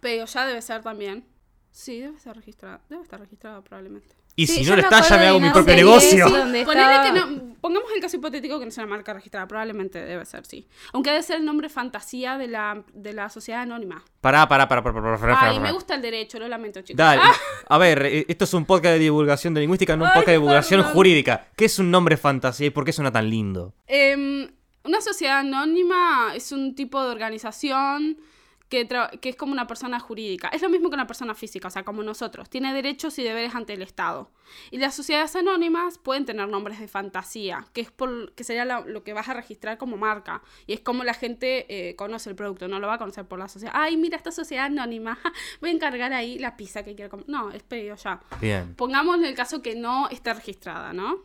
Pero 0.00 0.26
ya 0.26 0.46
debe 0.46 0.60
ser 0.62 0.82
también. 0.82 1.26
Sí, 1.70 2.00
debe 2.00 2.18
ser 2.18 2.36
registrada. 2.36 2.82
Debe 2.88 3.02
estar 3.02 3.20
registrada 3.20 3.62
probablemente. 3.62 4.14
Y 4.38 4.46
Sí, 4.46 4.64
si 4.64 4.70
no 4.70 4.76
lo 4.76 4.82
está, 4.82 5.00
ya 5.00 5.16
me 5.16 5.26
hago 5.28 5.40
mi 5.40 5.48
propio 5.48 5.74
negocio. 5.74 6.26
sí, 6.28 6.32
donde 6.32 6.62
Ponele 6.64 6.94
estaba- 6.94 7.04
que 7.04 7.34
no, 7.34 7.54
pongamos 7.58 7.90
el 7.94 8.02
caso 8.02 8.16
hipotético 8.18 8.58
que 8.58 8.66
no 8.66 8.70
sea 8.70 8.84
una 8.84 8.94
marca 8.96 9.14
registrada, 9.14 9.48
probablemente 9.48 9.98
debe 10.04 10.26
ser, 10.26 10.44
sí. 10.44 10.68
Aunque 10.92 11.08
debe 11.10 11.22
ser 11.22 11.36
el 11.36 11.44
nombre 11.46 11.70
fantasía 11.70 12.36
de 12.36 12.46
la, 12.46 12.84
de 12.92 13.14
la 13.14 13.30
sociedad 13.30 13.62
anónima. 13.62 14.04
Pará, 14.20 14.46
pará, 14.46 14.68
pará, 14.68 14.82
pará, 14.82 14.94
pará, 14.94 15.18
pará, 15.18 15.34
pará, 15.38 15.50
Ay, 15.52 15.58
me 15.58 15.72
gusta 15.72 15.94
el 15.94 16.02
derecho, 16.02 16.38
lo 16.38 16.48
lamento, 16.48 16.82
chicos. 16.82 16.98
Dale. 16.98 17.22
Ah, 17.24 17.34
A 17.70 17.78
ver, 17.78 18.04
eh, 18.04 18.26
esto 18.28 18.44
es 18.44 18.52
un 18.52 18.66
podcast 18.66 18.92
de 18.92 18.98
divulgación 18.98 19.54
de 19.54 19.60
lingüística, 19.62 19.96
no 19.96 20.04
un 20.04 20.10
Ay, 20.10 20.14
podcast 20.14 20.26
de 20.28 20.32
divulgación 20.34 20.80
perdón. 20.80 20.94
jurídica. 20.94 21.48
¿Qué 21.56 21.64
es 21.64 21.78
un 21.78 21.90
nombre 21.90 22.18
fantasía 22.18 22.66
y 22.66 22.70
por 22.70 22.84
qué 22.84 22.92
suena 22.92 23.10
tan 23.10 23.30
lindo? 23.30 23.72
em, 23.86 24.48
una 24.84 25.00
sociedad 25.00 25.38
anónima 25.38 26.32
es 26.36 26.52
un 26.52 26.74
tipo 26.76 27.02
de 27.02 27.10
organización 27.10 28.18
que, 28.68 28.88
que 29.20 29.28
es 29.28 29.36
como 29.36 29.52
una 29.52 29.66
persona 29.66 30.00
jurídica. 30.00 30.48
Es 30.48 30.62
lo 30.62 30.68
mismo 30.68 30.88
que 30.90 30.94
una 30.94 31.06
persona 31.06 31.34
física, 31.34 31.68
o 31.68 31.70
sea, 31.70 31.84
como 31.84 32.02
nosotros. 32.02 32.50
Tiene 32.50 32.72
derechos 32.74 33.18
y 33.18 33.22
deberes 33.22 33.54
ante 33.54 33.74
el 33.74 33.82
Estado. 33.82 34.30
Y 34.70 34.78
las 34.78 34.94
sociedades 34.94 35.36
anónimas 35.36 35.98
pueden 35.98 36.24
tener 36.24 36.48
nombres 36.48 36.78
de 36.80 36.88
fantasía, 36.88 37.66
que 37.72 37.80
es 37.82 37.90
por, 37.90 38.32
que 38.34 38.44
sería 38.44 38.64
la- 38.64 38.80
lo 38.80 39.04
que 39.04 39.12
vas 39.12 39.28
a 39.28 39.34
registrar 39.34 39.78
como 39.78 39.96
marca. 39.96 40.42
Y 40.66 40.72
es 40.72 40.80
como 40.80 41.04
la 41.04 41.14
gente 41.14 41.66
eh, 41.68 41.96
conoce 41.96 42.30
el 42.30 42.36
producto, 42.36 42.66
no 42.68 42.78
lo 42.80 42.86
va 42.88 42.94
a 42.94 42.98
conocer 42.98 43.26
por 43.26 43.38
la 43.38 43.48
sociedad. 43.48 43.72
Ay, 43.76 43.96
mira 43.96 44.16
esta 44.16 44.32
sociedad 44.32 44.66
anónima, 44.66 45.18
voy 45.60 45.70
a 45.70 45.72
encargar 45.72 46.12
ahí 46.12 46.38
la 46.38 46.56
pizza 46.56 46.82
que 46.84 46.94
quiero 46.94 47.10
comer. 47.10 47.26
No, 47.28 47.50
es 47.52 47.62
pedido 47.62 47.96
ya. 47.96 48.20
Bien. 48.40 48.74
Pongamos 48.74 49.16
en 49.16 49.24
el 49.26 49.34
caso 49.34 49.62
que 49.62 49.74
no 49.76 50.08
esté 50.08 50.32
registrada, 50.34 50.92
¿no? 50.92 51.22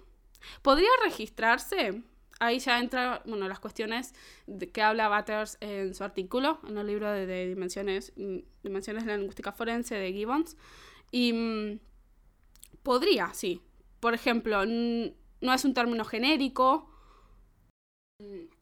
¿Podría 0.61 0.89
registrarse? 1.03 2.01
Ahí 2.41 2.57
ya 2.57 2.79
entra, 2.79 3.21
bueno, 3.25 3.47
las 3.47 3.59
cuestiones 3.59 4.15
de 4.47 4.71
que 4.71 4.81
habla 4.81 5.15
Butters 5.15 5.59
en 5.61 5.93
su 5.93 6.03
artículo, 6.03 6.59
en 6.67 6.75
el 6.75 6.87
libro 6.87 7.11
de, 7.11 7.27
de 7.27 7.47
dimensiones, 7.47 8.13
mm, 8.15 8.37
dimensiones 8.63 9.05
de 9.05 9.11
la 9.11 9.17
lingüística 9.17 9.51
forense 9.51 9.93
de 9.93 10.11
Gibbons. 10.11 10.57
Y 11.11 11.33
mm, 11.33 11.79
podría, 12.81 13.31
sí. 13.35 13.61
Por 13.99 14.15
ejemplo, 14.15 14.65
no 14.65 15.53
es 15.53 15.65
un 15.65 15.73
término 15.75 16.03
genérico. 16.03 16.89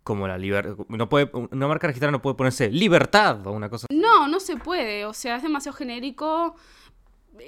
Como 0.03 0.27
la 0.27 0.37
libertad. 0.37 0.75
No 0.89 1.07
puede, 1.07 1.31
una 1.33 1.67
marca 1.69 1.87
registrada 1.87 2.11
no 2.11 2.21
puede 2.21 2.35
ponerse 2.35 2.69
libertad 2.69 3.47
o 3.47 3.53
una 3.53 3.69
cosa. 3.69 3.87
No, 3.93 4.27
no 4.27 4.41
se 4.41 4.57
puede. 4.57 5.05
O 5.05 5.13
sea, 5.13 5.37
es 5.37 5.43
demasiado 5.43 5.77
genérico. 5.77 6.55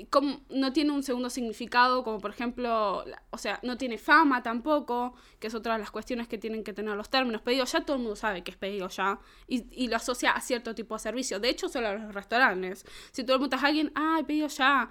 Como- 0.09 0.41
no 0.49 0.73
tiene 0.73 0.91
un 0.91 1.03
segundo 1.03 1.29
significado, 1.29 2.03
como 2.03 2.19
por 2.19 2.31
ejemplo, 2.31 3.03
o 3.29 3.37
sea, 3.37 3.59
no 3.63 3.77
tiene 3.77 3.97
fama 3.97 4.41
tampoco, 4.43 5.13
que 5.39 5.47
es 5.47 5.53
otra 5.55 5.73
de 5.73 5.79
las 5.79 5.91
cuestiones 5.91 6.27
que 6.27 6.37
tienen 6.37 6.63
que 6.63 6.73
tener 6.73 6.95
los 6.95 7.09
términos. 7.09 7.41
Pedido 7.41 7.65
ya, 7.65 7.81
todo 7.85 7.97
el 7.97 8.01
mundo 8.03 8.15
sabe 8.15 8.43
que 8.43 8.51
es 8.51 8.57
pedido 8.57 8.87
ya, 8.89 9.19
y, 9.47 9.65
y 9.71 9.87
lo 9.87 9.95
asocia 9.97 10.31
a 10.31 10.41
cierto 10.41 10.73
tipo 10.75 10.95
de 10.95 10.99
servicio. 10.99 11.39
De 11.39 11.49
hecho, 11.49 11.69
solo 11.69 11.87
a 11.89 11.93
los 11.93 12.13
restaurantes. 12.15 12.85
Si 13.11 13.23
tú 13.23 13.27
preguntas 13.33 13.63
a 13.63 13.67
alguien, 13.67 13.91
ah, 13.95 14.21
pedido 14.25 14.47
ya, 14.47 14.89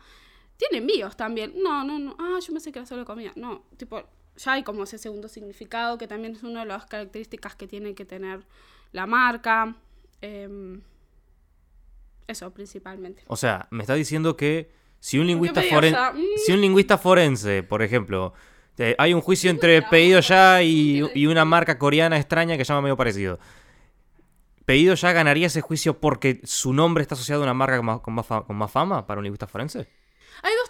tiene 0.57 0.79
envíos 0.79 1.17
también. 1.17 1.55
No, 1.63 1.85
no, 1.85 1.99
no, 1.99 2.17
ah, 2.19 2.39
yo 2.41 2.53
pensé 2.53 2.71
que 2.73 2.79
era 2.81 2.87
solo 2.87 3.05
comida. 3.05 3.33
No, 3.37 3.65
tipo, 3.77 4.03
ya 4.37 4.53
hay 4.53 4.63
como 4.63 4.85
ese 4.85 4.99
segundo 4.99 5.29
significado, 5.29 5.99
que 5.99 6.07
también 6.07 6.35
es 6.35 6.43
una 6.43 6.61
de 6.61 6.67
las 6.67 6.87
características 6.87 7.57
que 7.57 7.67
tiene 7.67 7.95
que 7.95 8.05
tener 8.05 8.47
la 8.93 9.07
marca. 9.07 9.75
em, 10.23 10.83
eso, 12.27 12.53
principalmente. 12.53 13.23
O 13.27 13.37
sea, 13.37 13.67
me 13.71 13.83
está 13.83 13.95
diciendo 13.95 14.37
que 14.37 14.71
si 15.01 15.19
un 15.19 15.27
lingüista, 15.27 15.61
foren-? 15.63 15.95
Mm. 16.15 16.21
si 16.47 16.53
un 16.53 16.61
lingüista 16.61 16.97
forense, 16.99 17.63
por 17.65 17.83
ejemplo, 17.83 18.33
hay 18.99 19.13
un 19.13 19.21
juicio 19.21 19.51
entre 19.51 19.83
pedido 19.83 20.21
ya 20.21 20.63
y, 20.63 21.03
y 21.15 21.27
una 21.27 21.45
marca 21.45 21.79
coreana 21.79 22.17
extraña 22.17 22.57
que 22.57 22.65
se 22.65 22.73
llama 22.73 22.83
medio 22.83 22.97
parecido. 22.97 23.39
¿Pedido 24.65 24.95
ya 24.95 25.13
ganaría 25.13 25.49
ese 25.49 25.61
juicio 25.63 25.99
porque 25.99 26.41
su 26.45 26.73
nombre 26.73 27.03
está 27.03 27.15
asociado 27.15 27.43
a 27.43 27.45
una 27.45 27.55
marca 27.55 27.77
con 27.79 27.87
más, 27.87 28.01
con 28.01 28.15
más 28.15 28.27
fa- 28.27 28.43
con 28.45 28.57
más 28.57 28.71
fama 28.71 29.07
para 29.07 29.19
un 29.19 29.25
lingüista 29.25 29.47
forense? 29.47 29.89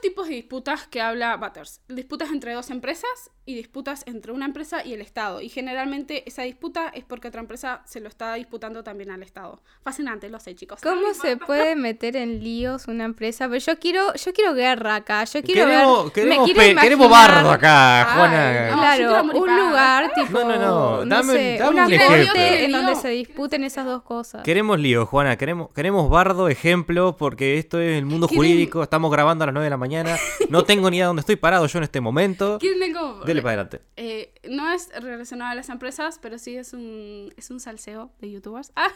Dos 0.01 0.09
tipos 0.09 0.29
de 0.29 0.35
disputas 0.37 0.87
que 0.87 1.03
habla 1.03 1.37
Butters. 1.37 1.83
Disputas 1.89 2.31
entre 2.31 2.55
dos 2.55 2.71
empresas 2.71 3.11
y 3.45 3.55
disputas 3.55 4.03
entre 4.07 4.33
una 4.33 4.47
empresa 4.47 4.83
y 4.83 4.95
el 4.95 5.03
Estado. 5.03 5.43
Y 5.43 5.51
generalmente 5.51 6.23
esa 6.27 6.43
disputa 6.43 6.89
es 6.95 7.05
porque 7.05 7.29
otra 7.29 7.41
empresa 7.43 7.83
se 7.85 8.01
lo 8.01 8.09
está 8.09 8.33
disputando 8.35 8.83
también 8.83 9.11
al 9.11 9.23
Estado. 9.23 9.61
Fascinante, 9.83 10.31
lo 10.31 10.41
sé, 10.41 10.55
chicos. 10.55 10.81
¿Cómo 10.83 11.13
se 11.13 11.37
puede 11.37 11.77
meter 11.77 12.17
en 12.17 12.43
líos 12.43 12.89
una 12.89 13.05
empresa? 13.05 13.47
Pero 13.49 13.59
yo 13.59 13.79
quiero, 13.79 14.15
yo 14.15 14.33
quiero 14.33 14.55
guerra 14.55 14.95
acá. 14.95 15.25
Yo 15.25 15.43
quiero 15.43 15.67
Queremos, 15.67 16.05
ver. 16.05 16.13
queremos, 16.15 16.39
me 16.39 16.45
quiero 16.55 16.61
pe- 16.77 16.81
queremos 16.81 17.07
imaginar- 17.09 17.35
bardo 17.35 17.51
acá, 17.51 18.01
Ay, 18.01 18.17
Juana. 18.17 18.71
no. 18.71 18.77
Claro, 18.79 19.23
un 19.39 19.67
lugar 19.67 20.13
tipo. 20.15 20.39
No, 20.41 20.49
no, 20.57 21.05
no, 21.05 21.17
dame- 21.17 21.33
sé, 21.35 21.57
dame 21.59 21.71
una 21.73 21.87
un 21.87 21.91
corte 21.99 22.05
ejemplo. 22.25 22.41
en 22.65 22.73
donde 22.73 22.95
se 22.97 23.09
disputen 23.11 23.65
esas 23.65 23.85
dos 23.85 24.03
cosas. 24.03 24.43
Queremos 24.45 24.79
lío, 24.81 25.05
Juana. 25.05 25.37
Queremos, 25.37 25.69
queremos 25.75 26.09
bardo, 26.09 26.49
ejemplo, 26.49 27.17
porque 27.19 27.59
esto 27.59 27.79
es 27.79 27.99
el 27.99 28.07
mundo 28.07 28.29
¿Quieren- 28.29 28.37
jurídico. 28.39 28.83
Estamos 28.83 29.11
grabando 29.11 29.45
a 29.45 29.47
las 29.49 29.53
9 29.55 29.65
de 29.67 29.71
la 29.71 29.77
mañana. 29.77 29.90
Mañana. 29.91 30.17
No 30.49 30.65
tengo 30.65 30.89
ni 30.89 30.99
idea 30.99 31.07
dónde 31.07 31.21
estoy 31.21 31.37
parado 31.37 31.67
yo 31.67 31.79
en 31.79 31.85
este 31.85 32.01
momento. 32.01 32.59
¿Quién 32.61 32.79
tengo? 32.79 33.25
Dele 33.25 33.43
para 33.43 33.55
adelante. 33.55 33.83
Eh, 33.97 34.33
no 34.49 34.73
es 34.73 34.89
relacionado 35.01 35.51
a 35.51 35.55
las 35.55 35.69
empresas, 35.69 36.19
pero 36.21 36.39
sí 36.39 36.57
es 36.57 36.73
un, 36.73 37.33
es 37.37 37.51
un 37.51 37.61
salseo 37.61 38.11
de 38.21 38.31
youtubers. 38.31 38.73
Ah, 38.81 38.93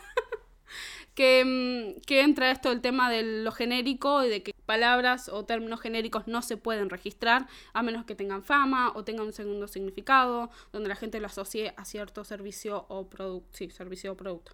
que, 1.14 1.44
mm, 1.44 2.00
que 2.06 2.22
entra 2.22 2.50
esto 2.50 2.72
el 2.72 2.80
tema 2.80 3.10
de 3.10 3.22
lo 3.22 3.52
genérico 3.52 4.24
y 4.24 4.30
de 4.30 4.42
que 4.42 4.54
palabras 4.64 5.28
o 5.28 5.44
términos 5.44 5.80
genéricos 5.80 6.26
no 6.26 6.40
se 6.40 6.56
pueden 6.56 6.88
registrar 6.88 7.46
a 7.74 7.82
menos 7.82 8.06
que 8.06 8.14
tengan 8.14 8.42
fama 8.42 8.90
o 8.94 9.04
tengan 9.04 9.26
un 9.26 9.32
segundo 9.32 9.68
significado, 9.68 10.50
donde 10.72 10.88
la 10.88 10.96
gente 10.96 11.20
lo 11.20 11.26
asocie 11.26 11.74
a 11.76 11.84
cierto 11.84 12.24
servicio 12.24 12.86
o 12.88 13.08
producto. 13.08 13.48
Sí, 13.52 13.70
servicio 13.70 14.12
o 14.12 14.16
producto. 14.16 14.52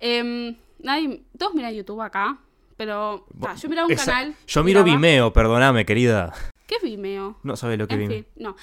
Em, 0.00 0.56
nadie, 0.80 1.22
todos 1.38 1.54
miran 1.54 1.72
YouTube 1.72 2.02
acá, 2.02 2.38
pero 2.76 3.26
ta, 3.40 3.54
yo 3.54 3.68
miraba 3.68 3.86
un 3.86 3.92
Esa- 3.92 4.04
canal. 4.12 4.34
Yo 4.46 4.64
miro 4.64 4.82
miraba- 4.84 4.96
Vimeo, 5.00 5.32
perdóname, 5.32 5.84
querida. 5.84 6.32
¿Qué 6.66 6.76
es 6.76 6.82
Vimeo? 6.82 7.38
No 7.42 7.56
sabes 7.56 7.78
lo 7.78 7.86
que 7.86 7.94
En 7.94 8.00
Vimeo. 8.00 8.18
fin, 8.18 8.26
no. 8.36 8.56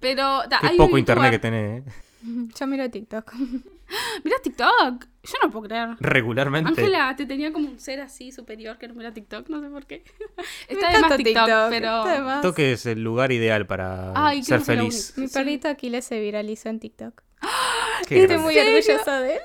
Pero 0.00 0.42
ta, 0.48 0.60
Qué 0.60 0.66
hay 0.68 0.72
un 0.72 0.78
poco 0.78 0.98
internet 0.98 1.30
que 1.30 1.38
tenés, 1.38 1.82
¿eh? 1.86 1.90
Yo 2.58 2.66
miro 2.66 2.88
TikTok. 2.90 3.32
Mira 4.24 4.36
TikTok. 4.42 5.06
Yo 5.22 5.34
no 5.42 5.50
puedo 5.50 5.66
creer. 5.66 5.88
Regularmente. 6.00 6.68
Ángela, 6.68 7.14
te 7.16 7.24
tenía 7.24 7.52
como 7.52 7.68
un 7.70 7.80
ser 7.80 8.00
así 8.00 8.32
superior 8.32 8.76
que 8.76 8.86
no 8.86 8.92
mira 8.94 9.12
TikTok, 9.14 9.48
no 9.48 9.62
sé 9.62 9.68
por 9.68 9.86
qué. 9.86 10.04
Está 10.68 10.92
de 10.92 10.98
más 10.98 11.16
TikTok, 11.16 11.46
pero. 11.70 12.04
más. 12.24 12.42
TikTok 12.42 12.58
es 12.58 12.84
el 12.86 13.02
lugar 13.02 13.32
ideal 13.32 13.66
para 13.66 14.12
Ay, 14.14 14.42
ser 14.42 14.60
feliz. 14.60 15.14
Mi 15.16 15.26
Sí. 15.28 15.32
perrito 15.34 15.68
Aquiles 15.68 16.04
se 16.04 16.20
viralizó 16.20 16.68
en 16.68 16.80
TikTok. 16.80 17.22
Qué 18.08 18.22
Estoy 18.22 18.36
muy 18.38 18.58
orgullosa 18.58 19.20
de 19.20 19.36
él. 19.36 19.40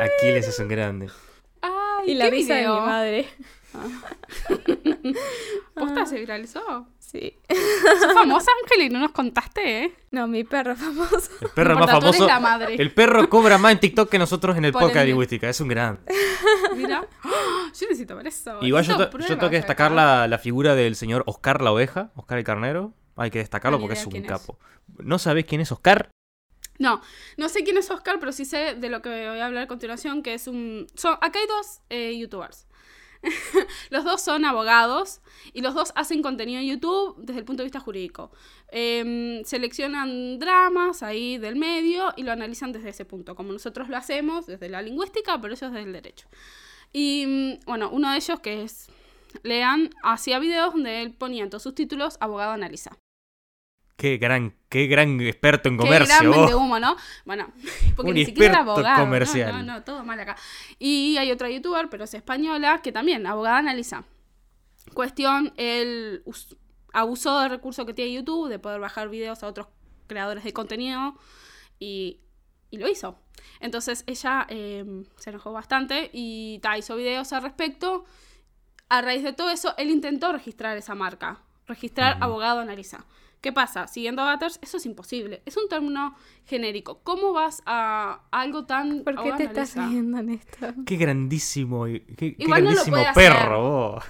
Aquiles 0.00 0.48
es 0.48 0.58
un 0.58 0.68
grande. 0.68 1.10
Ay, 1.64 2.10
Y 2.12 2.14
la 2.14 2.26
¿qué 2.26 2.30
risa 2.30 2.54
de 2.54 2.62
mi 2.68 2.74
madre. 2.74 3.28
¿Posta 5.74 6.06
se 6.06 6.18
viralizó? 6.18 6.86
Sí. 6.98 7.38
¿Sos 8.00 8.12
famosa, 8.12 8.50
Ángela, 8.62 8.84
y 8.84 8.88
no 8.88 8.98
nos 9.00 9.12
contaste, 9.12 9.84
eh? 9.84 9.94
No, 10.10 10.26
mi 10.26 10.44
perro 10.44 10.74
famoso. 10.76 11.30
El 11.40 11.48
perro 11.50 11.74
No 11.74 11.80
más 11.80 11.88
importa, 11.88 12.00
famoso. 12.12 12.26
la 12.26 12.40
madre. 12.40 12.74
El 12.76 12.92
perro 12.92 13.28
cobra 13.28 13.58
más 13.58 13.72
en 13.72 13.80
TikTok 13.80 14.08
que 14.10 14.18
nosotros 14.18 14.56
en 14.56 14.64
el 14.64 14.72
Por 14.72 14.82
podcast 14.82 15.00
de 15.00 15.06
lingüística. 15.06 15.48
Es 15.48 15.60
un 15.60 15.68
gran. 15.68 16.00
Mira. 16.76 17.06
Yo 17.24 17.86
necesito 17.88 18.16
ver 18.16 18.28
eso. 18.28 18.58
Igual 18.62 18.84
yo, 18.84 18.96
yo 18.96 19.26
tengo 19.36 19.50
que 19.50 19.56
destacar 19.56 19.90
la, 19.90 20.28
la 20.28 20.38
figura 20.38 20.76
del 20.76 20.94
señor 20.94 21.24
Oscar 21.26 21.60
la 21.60 21.72
oveja, 21.72 22.12
Oscar 22.14 22.38
el 22.38 22.44
carnero. 22.44 22.92
Hay 23.16 23.30
que 23.32 23.38
destacarlo 23.40 23.78
Ah, 23.78 23.80
porque 23.80 23.94
es 23.94 24.06
un 24.06 24.14
es. 24.14 24.22
capo. 24.26 24.58
¿No 24.98 25.18
sabés 25.18 25.44
quién 25.44 25.60
es 25.60 25.72
Oscar? 25.72 26.08
No, 26.78 27.00
no 27.36 27.48
sé 27.48 27.62
quién 27.62 27.76
es 27.78 27.90
Oscar, 27.90 28.18
pero 28.18 28.32
sí 28.32 28.44
sé 28.44 28.74
de 28.74 28.88
lo 28.88 29.00
que 29.00 29.08
voy 29.08 29.38
a 29.38 29.46
hablar 29.46 29.64
a 29.64 29.68
continuación, 29.68 30.22
que 30.22 30.34
es 30.34 30.46
un... 30.48 30.86
Son, 30.94 31.14
acá 31.20 31.38
hay 31.38 31.46
dos 31.46 31.80
eh, 31.88 32.18
youtubers. 32.18 32.66
los 33.90 34.04
dos 34.04 34.20
son 34.20 34.44
abogados 34.44 35.20
y 35.52 35.62
los 35.62 35.74
dos 35.74 35.92
hacen 35.94 36.22
contenido 36.22 36.60
en 36.60 36.66
YouTube 36.66 37.16
desde 37.18 37.40
el 37.40 37.44
punto 37.44 37.62
de 37.62 37.66
vista 37.66 37.80
jurídico. 37.80 38.30
Em, 38.68 39.44
seleccionan 39.44 40.38
dramas 40.38 41.02
ahí 41.02 41.38
del 41.38 41.56
medio 41.56 42.12
y 42.16 42.22
lo 42.22 42.32
analizan 42.32 42.72
desde 42.72 42.90
ese 42.90 43.04
punto, 43.04 43.34
como 43.34 43.52
nosotros 43.52 43.88
lo 43.88 43.96
hacemos 43.96 44.46
desde 44.46 44.68
la 44.68 44.82
lingüística, 44.82 45.40
pero 45.40 45.54
ellos 45.54 45.72
desde 45.72 45.84
el 45.84 45.92
derecho. 45.92 46.28
Y 46.92 47.24
mm, 47.26 47.66
bueno, 47.66 47.90
uno 47.90 48.10
de 48.10 48.16
ellos 48.16 48.40
que 48.40 48.62
es 48.62 48.88
Lean 49.42 49.90
hacía 50.02 50.38
videos 50.38 50.72
donde 50.72 51.02
él 51.02 51.12
ponía 51.12 51.44
en 51.44 51.50
todos 51.50 51.62
sus 51.62 51.74
títulos 51.74 52.16
abogado 52.20 52.52
analiza. 52.52 52.96
Qué 53.96 54.16
gran, 54.18 54.56
qué 54.68 54.86
gran 54.86 55.20
experto 55.20 55.68
en 55.68 55.76
Qué 55.78 55.84
comercio. 55.84 56.14
gran 56.18 56.26
oh. 56.32 56.40
vendehumo, 56.40 56.80
¿no? 56.80 56.96
Bueno, 57.24 57.52
porque 57.94 58.10
Un 58.10 58.14
ni 58.16 58.24
siquiera 58.24 58.54
era 58.54 58.58
experto 58.62 58.80
abogado. 58.80 59.04
comercial. 59.04 59.52
No, 59.52 59.62
no, 59.62 59.72
no, 59.74 59.82
todo 59.84 60.04
mal 60.04 60.18
acá. 60.18 60.36
Y 60.78 61.16
hay 61.16 61.30
otra 61.30 61.48
youtuber, 61.48 61.88
pero 61.88 62.04
es 62.04 62.14
española, 62.14 62.80
que 62.82 62.90
también, 62.90 63.26
abogada 63.26 63.58
analiza. 63.58 64.04
Cuestión, 64.94 65.52
él 65.56 66.22
us- 66.24 66.56
abusó 66.92 67.40
del 67.40 67.50
recurso 67.50 67.86
que 67.86 67.94
tiene 67.94 68.12
YouTube, 68.12 68.48
de 68.48 68.58
poder 68.58 68.80
bajar 68.80 69.08
videos 69.08 69.42
a 69.42 69.46
otros 69.46 69.68
creadores 70.06 70.44
de 70.44 70.52
contenido, 70.52 71.14
y, 71.78 72.20
y 72.70 72.78
lo 72.78 72.88
hizo. 72.88 73.18
Entonces 73.60 74.04
ella 74.06 74.46
eh, 74.48 75.04
se 75.16 75.30
enojó 75.30 75.52
bastante 75.52 76.10
y 76.12 76.58
ta, 76.60 76.76
hizo 76.76 76.96
videos 76.96 77.32
al 77.32 77.42
respecto. 77.42 78.04
A 78.88 79.00
raíz 79.02 79.22
de 79.22 79.32
todo 79.32 79.50
eso, 79.50 79.74
él 79.78 79.90
intentó 79.90 80.32
registrar 80.32 80.76
esa 80.76 80.94
marca. 80.94 81.40
Registrar 81.66 82.18
abogado 82.20 82.60
analiza. 82.60 83.06
¿Qué 83.44 83.52
pasa? 83.52 83.86
Siguiendo 83.88 84.22
avatars, 84.22 84.58
eso 84.62 84.78
es 84.78 84.86
imposible. 84.86 85.42
Es 85.44 85.58
un 85.58 85.68
término 85.68 86.14
genérico. 86.46 87.00
¿Cómo 87.02 87.34
vas 87.34 87.62
a 87.66 88.22
algo 88.30 88.64
tan... 88.64 89.04
¿Por 89.04 89.22
qué 89.22 89.32
te 89.32 89.44
estás 89.44 89.76
riendo 89.76 90.16
en 90.16 90.30
esto? 90.30 90.66
Qué 90.86 90.96
grandísimo, 90.96 91.86
y- 91.86 92.00
qué, 92.00 92.34
qué 92.36 92.42
Igual 92.44 92.64
no 92.64 92.70
lo 92.70 92.76
grandísimo 92.84 92.96
puede 92.96 93.06
hacer. 93.08 93.32
perro. 93.34 93.60
oh. 93.96 94.00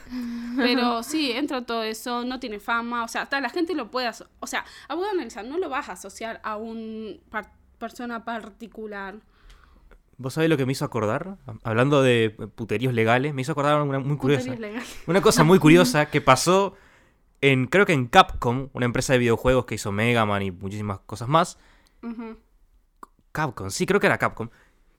Pero 0.57 1.03
sí, 1.03 1.33
entra 1.33 1.67
todo 1.67 1.83
eso, 1.83 2.25
no 2.25 2.39
tiene 2.39 2.61
fama, 2.61 3.03
o 3.03 3.09
sea, 3.09 3.23
hasta 3.23 3.41
la 3.41 3.49
gente 3.51 3.75
lo 3.75 3.91
puede, 3.91 4.09
o 4.39 4.47
sea, 4.47 4.65
abogado 4.87 5.15
analiza, 5.15 5.43
no 5.43 5.59
lo 5.59 5.69
vas 5.69 5.89
a 5.89 5.93
asociar 5.95 6.41
a 6.45 6.57
un 6.57 7.21
par- 7.29 7.51
persona 7.79 8.25
particular. 8.25 9.17
¿Vos 10.17 10.35
sabés 10.35 10.49
lo 10.49 10.57
que 10.57 10.65
me 10.65 10.71
hizo 10.71 10.85
acordar? 10.85 11.39
Hablando 11.65 12.05
de 12.05 12.31
puteríos 12.55 12.95
legales, 12.95 13.35
me 13.35 13.43
hizo 13.43 13.51
acordar 13.51 13.83
una 13.83 13.99
muy 13.99 14.17
curiosa. 14.17 14.55
Una 15.09 15.21
cosa 15.23 15.43
muy 15.43 15.59
curiosa 15.59 16.07
que 16.09 16.21
pasó 16.21 16.77
en, 17.53 17.67
creo 17.67 17.87
que 17.87 17.93
en 17.93 18.07
Capcom, 18.07 18.69
una 18.73 18.87
empresa 18.87 19.13
de 19.13 19.19
videojuegos 19.21 19.65
que 19.67 19.75
hizo 19.77 19.93
Mega 19.93 20.25
Man 20.27 20.43
y 20.43 20.51
muchísimas 20.51 21.01
cosas 21.01 21.29
más. 21.29 21.59
Capcom, 23.33 23.71
sí, 23.71 23.87
creo 23.87 24.01
que 24.01 24.07
era 24.07 24.19
Capcom. 24.19 24.49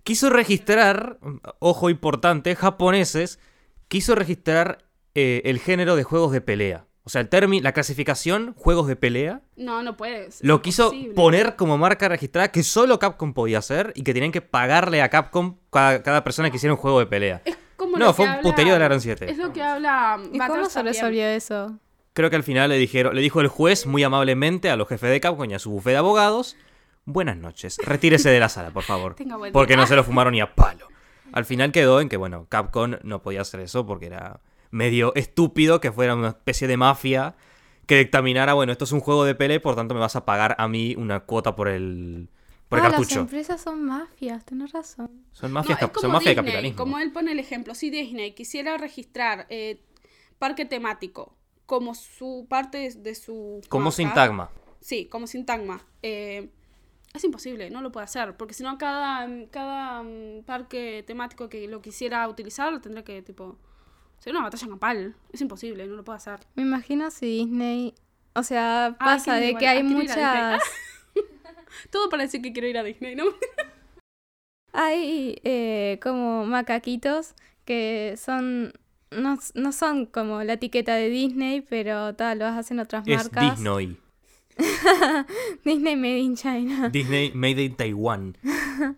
Quiso 0.03 0.29
registrar, 0.29 1.17
ojo 1.59 1.89
importante, 1.89 2.55
japoneses, 2.55 3.39
quiso 3.87 4.13
registrar 4.15 4.85
eh, 5.15 5.41
el 5.45 5.59
género 5.59 5.95
de 5.95 6.03
juegos 6.03 6.31
de 6.31 6.41
pelea. 6.41 6.85
O 7.03 7.09
sea, 7.09 7.21
el 7.21 7.29
término, 7.29 7.63
la 7.63 7.71
clasificación, 7.71 8.53
juegos 8.57 8.87
de 8.87 8.95
pelea, 8.95 9.41
No, 9.55 9.83
no 9.83 9.95
puedes. 9.95 10.41
es 10.41 10.43
lo 10.43 10.61
quiso 10.63 10.85
imposible. 10.87 11.13
poner 11.15 11.55
como 11.55 11.77
marca 11.77 12.09
registrada 12.09 12.51
que 12.51 12.63
solo 12.63 12.97
Capcom 12.99 13.33
podía 13.33 13.59
hacer 13.59 13.93
y 13.95 14.01
que 14.03 14.13
tenían 14.13 14.31
que 14.31 14.41
pagarle 14.41 15.01
a 15.03 15.09
Capcom 15.09 15.57
cada, 15.71 16.01
cada 16.01 16.23
persona 16.23 16.49
que 16.49 16.57
hiciera 16.57 16.73
un 16.73 16.79
juego 16.79 16.99
de 16.99 17.05
pelea. 17.05 17.41
Es 17.45 17.55
como 17.75 17.97
No, 17.97 18.05
lo 18.07 18.13
fue 18.13 18.25
que 18.25 18.29
un 18.31 18.37
habla- 18.37 18.49
puterío 18.49 18.73
de 18.73 18.79
la 18.79 18.85
gran 18.85 19.01
7. 19.01 19.29
Es 19.29 19.37
lo 19.37 19.53
que 19.53 19.61
habla 19.61 20.19
¿Y 20.31 20.37
cómo 20.39 20.65
se 20.67 20.81
resolvió 20.81 21.25
eso? 21.27 21.77
Creo 22.15 22.29
que 22.29 22.37
al 22.37 22.43
final 22.43 22.69
le 22.69 22.77
dijeron, 22.77 23.13
le 23.13 23.21
dijo 23.21 23.41
el 23.41 23.49
juez 23.49 23.85
muy 23.85 24.01
amablemente 24.01 24.69
a 24.69 24.77
los 24.77 24.87
jefes 24.87 25.09
de 25.09 25.19
Capcom 25.19 25.51
y 25.51 25.53
a 25.53 25.59
su 25.59 25.69
bufé 25.69 25.89
de 25.89 25.97
abogados, 25.97 26.55
buenas 27.03 27.35
noches, 27.35 27.77
retírese 27.83 28.29
de 28.29 28.39
la 28.39 28.47
sala, 28.47 28.71
por 28.71 28.83
favor. 28.83 29.15
Tenga 29.17 29.35
buen 29.35 29.51
Porque 29.51 29.73
día. 29.73 29.81
no 29.81 29.85
se 29.85 29.97
lo 29.97 30.03
fumaron 30.05 30.31
ni 30.31 30.39
a 30.39 30.55
palo. 30.55 30.87
Al 31.33 31.43
final 31.43 31.73
quedó 31.73 31.99
en 31.99 32.07
que, 32.07 32.15
bueno, 32.15 32.45
Capcom 32.47 32.95
no 33.03 33.21
podía 33.21 33.41
hacer 33.41 33.59
eso 33.59 33.85
porque 33.85 34.05
era 34.05 34.39
medio 34.71 35.13
estúpido 35.15 35.81
que 35.81 35.91
fuera 35.91 36.15
una 36.15 36.29
especie 36.29 36.69
de 36.69 36.77
mafia 36.77 37.35
que 37.85 37.97
dictaminara, 37.97 38.53
bueno, 38.53 38.71
esto 38.71 38.85
es 38.85 38.93
un 38.93 39.01
juego 39.01 39.25
de 39.25 39.35
pelea, 39.35 39.61
por 39.61 39.75
tanto 39.75 39.93
me 39.93 39.99
vas 39.99 40.15
a 40.15 40.23
pagar 40.23 40.55
a 40.57 40.69
mí 40.69 40.95
una 40.97 41.19
cuota 41.19 41.53
por 41.57 41.67
el, 41.67 42.29
por 42.69 42.79
el 42.79 42.85
ah, 42.85 42.87
las 42.87 42.97
cartucho. 42.97 43.19
empresas 43.19 43.59
son 43.59 43.83
mafias, 43.83 44.45
tenés 44.45 44.71
razón. 44.71 45.11
Son 45.33 45.51
mafias, 45.51 45.79
son 45.99 46.11
mafia 46.13 46.29
de 46.29 46.35
capitalismo. 46.37 46.77
Como 46.77 46.97
él 46.97 47.11
pone 47.11 47.33
el 47.33 47.39
ejemplo, 47.39 47.75
si 47.75 47.89
Disney 47.89 48.31
quisiera 48.31 48.77
registrar 48.77 49.47
eh, 49.49 49.81
parque 50.39 50.63
temático 50.63 51.35
como 51.65 51.95
su 51.95 52.45
parte 52.49 52.77
de- 52.77 52.91
de 53.01 53.15
su. 53.15 53.61
Como 53.69 53.85
marca, 53.85 53.95
sintagma. 53.97 54.49
Sí, 54.81 55.05
como 55.07 55.27
sintagma. 55.27 55.81
eh, 56.01 56.49
es 57.13 57.23
imposible, 57.23 57.69
no 57.69 57.81
lo 57.81 57.93
puede 57.93 58.03
hacer. 58.03 58.35
Porque 58.35 58.53
si 58.53 58.61
no, 58.61 58.77
cada, 58.77 59.25
cada 59.49 60.03
mm, 60.03 60.43
parque 60.45 61.01
temático 61.07 61.47
que 61.47 61.65
lo 61.67 61.81
quisiera 61.81 62.27
utilizar 62.27 62.73
lo 62.73 62.81
tendría 62.81 63.03
que, 63.05 63.21
tipo. 63.21 63.57
Ser 64.19 64.33
una 64.33 64.43
batalla 64.43 64.67
campal. 64.67 65.15
Es 65.31 65.41
imposible, 65.41 65.85
no 65.87 65.95
lo 65.95 66.03
puede 66.03 66.17
hacer. 66.17 66.39
Me 66.55 66.63
imagino 66.63 67.11
si 67.11 67.25
Disney... 67.45 67.93
O 68.33 68.43
sea, 68.43 68.87
Ay, 68.87 68.93
pasa 68.99 69.35
de 69.35 69.49
igual, 69.49 69.59
que 69.59 69.67
hay 69.67 69.77
ah, 69.77 69.81
a 69.81 69.83
muchas... 69.83 70.61
Todo 71.91 72.09
para 72.09 72.23
decir 72.23 72.41
que 72.41 72.51
quiero 72.51 72.67
ir 72.67 72.77
a 72.77 72.83
Disney, 72.83 73.15
¿no? 73.15 73.25
Hay 74.73 75.39
eh, 75.43 75.99
como 76.01 76.45
macaquitos 76.45 77.33
que 77.65 78.15
son... 78.17 78.73
No, 79.11 79.37
no 79.53 79.71
son 79.71 80.05
como 80.05 80.43
la 80.43 80.53
etiqueta 80.53 80.95
de 80.95 81.09
Disney, 81.09 81.61
pero 81.61 82.15
tal, 82.15 82.39
los 82.39 82.49
hacen 82.49 82.79
otras 82.79 83.07
Es 83.07 83.15
marcas. 83.15 83.57
Disney. 83.57 83.97
Disney 85.65 85.95
Made 85.95 86.19
in 86.19 86.35
China. 86.35 86.89
Disney 86.89 87.31
Made 87.33 87.63
in 87.63 87.75
Taiwan. 87.75 88.37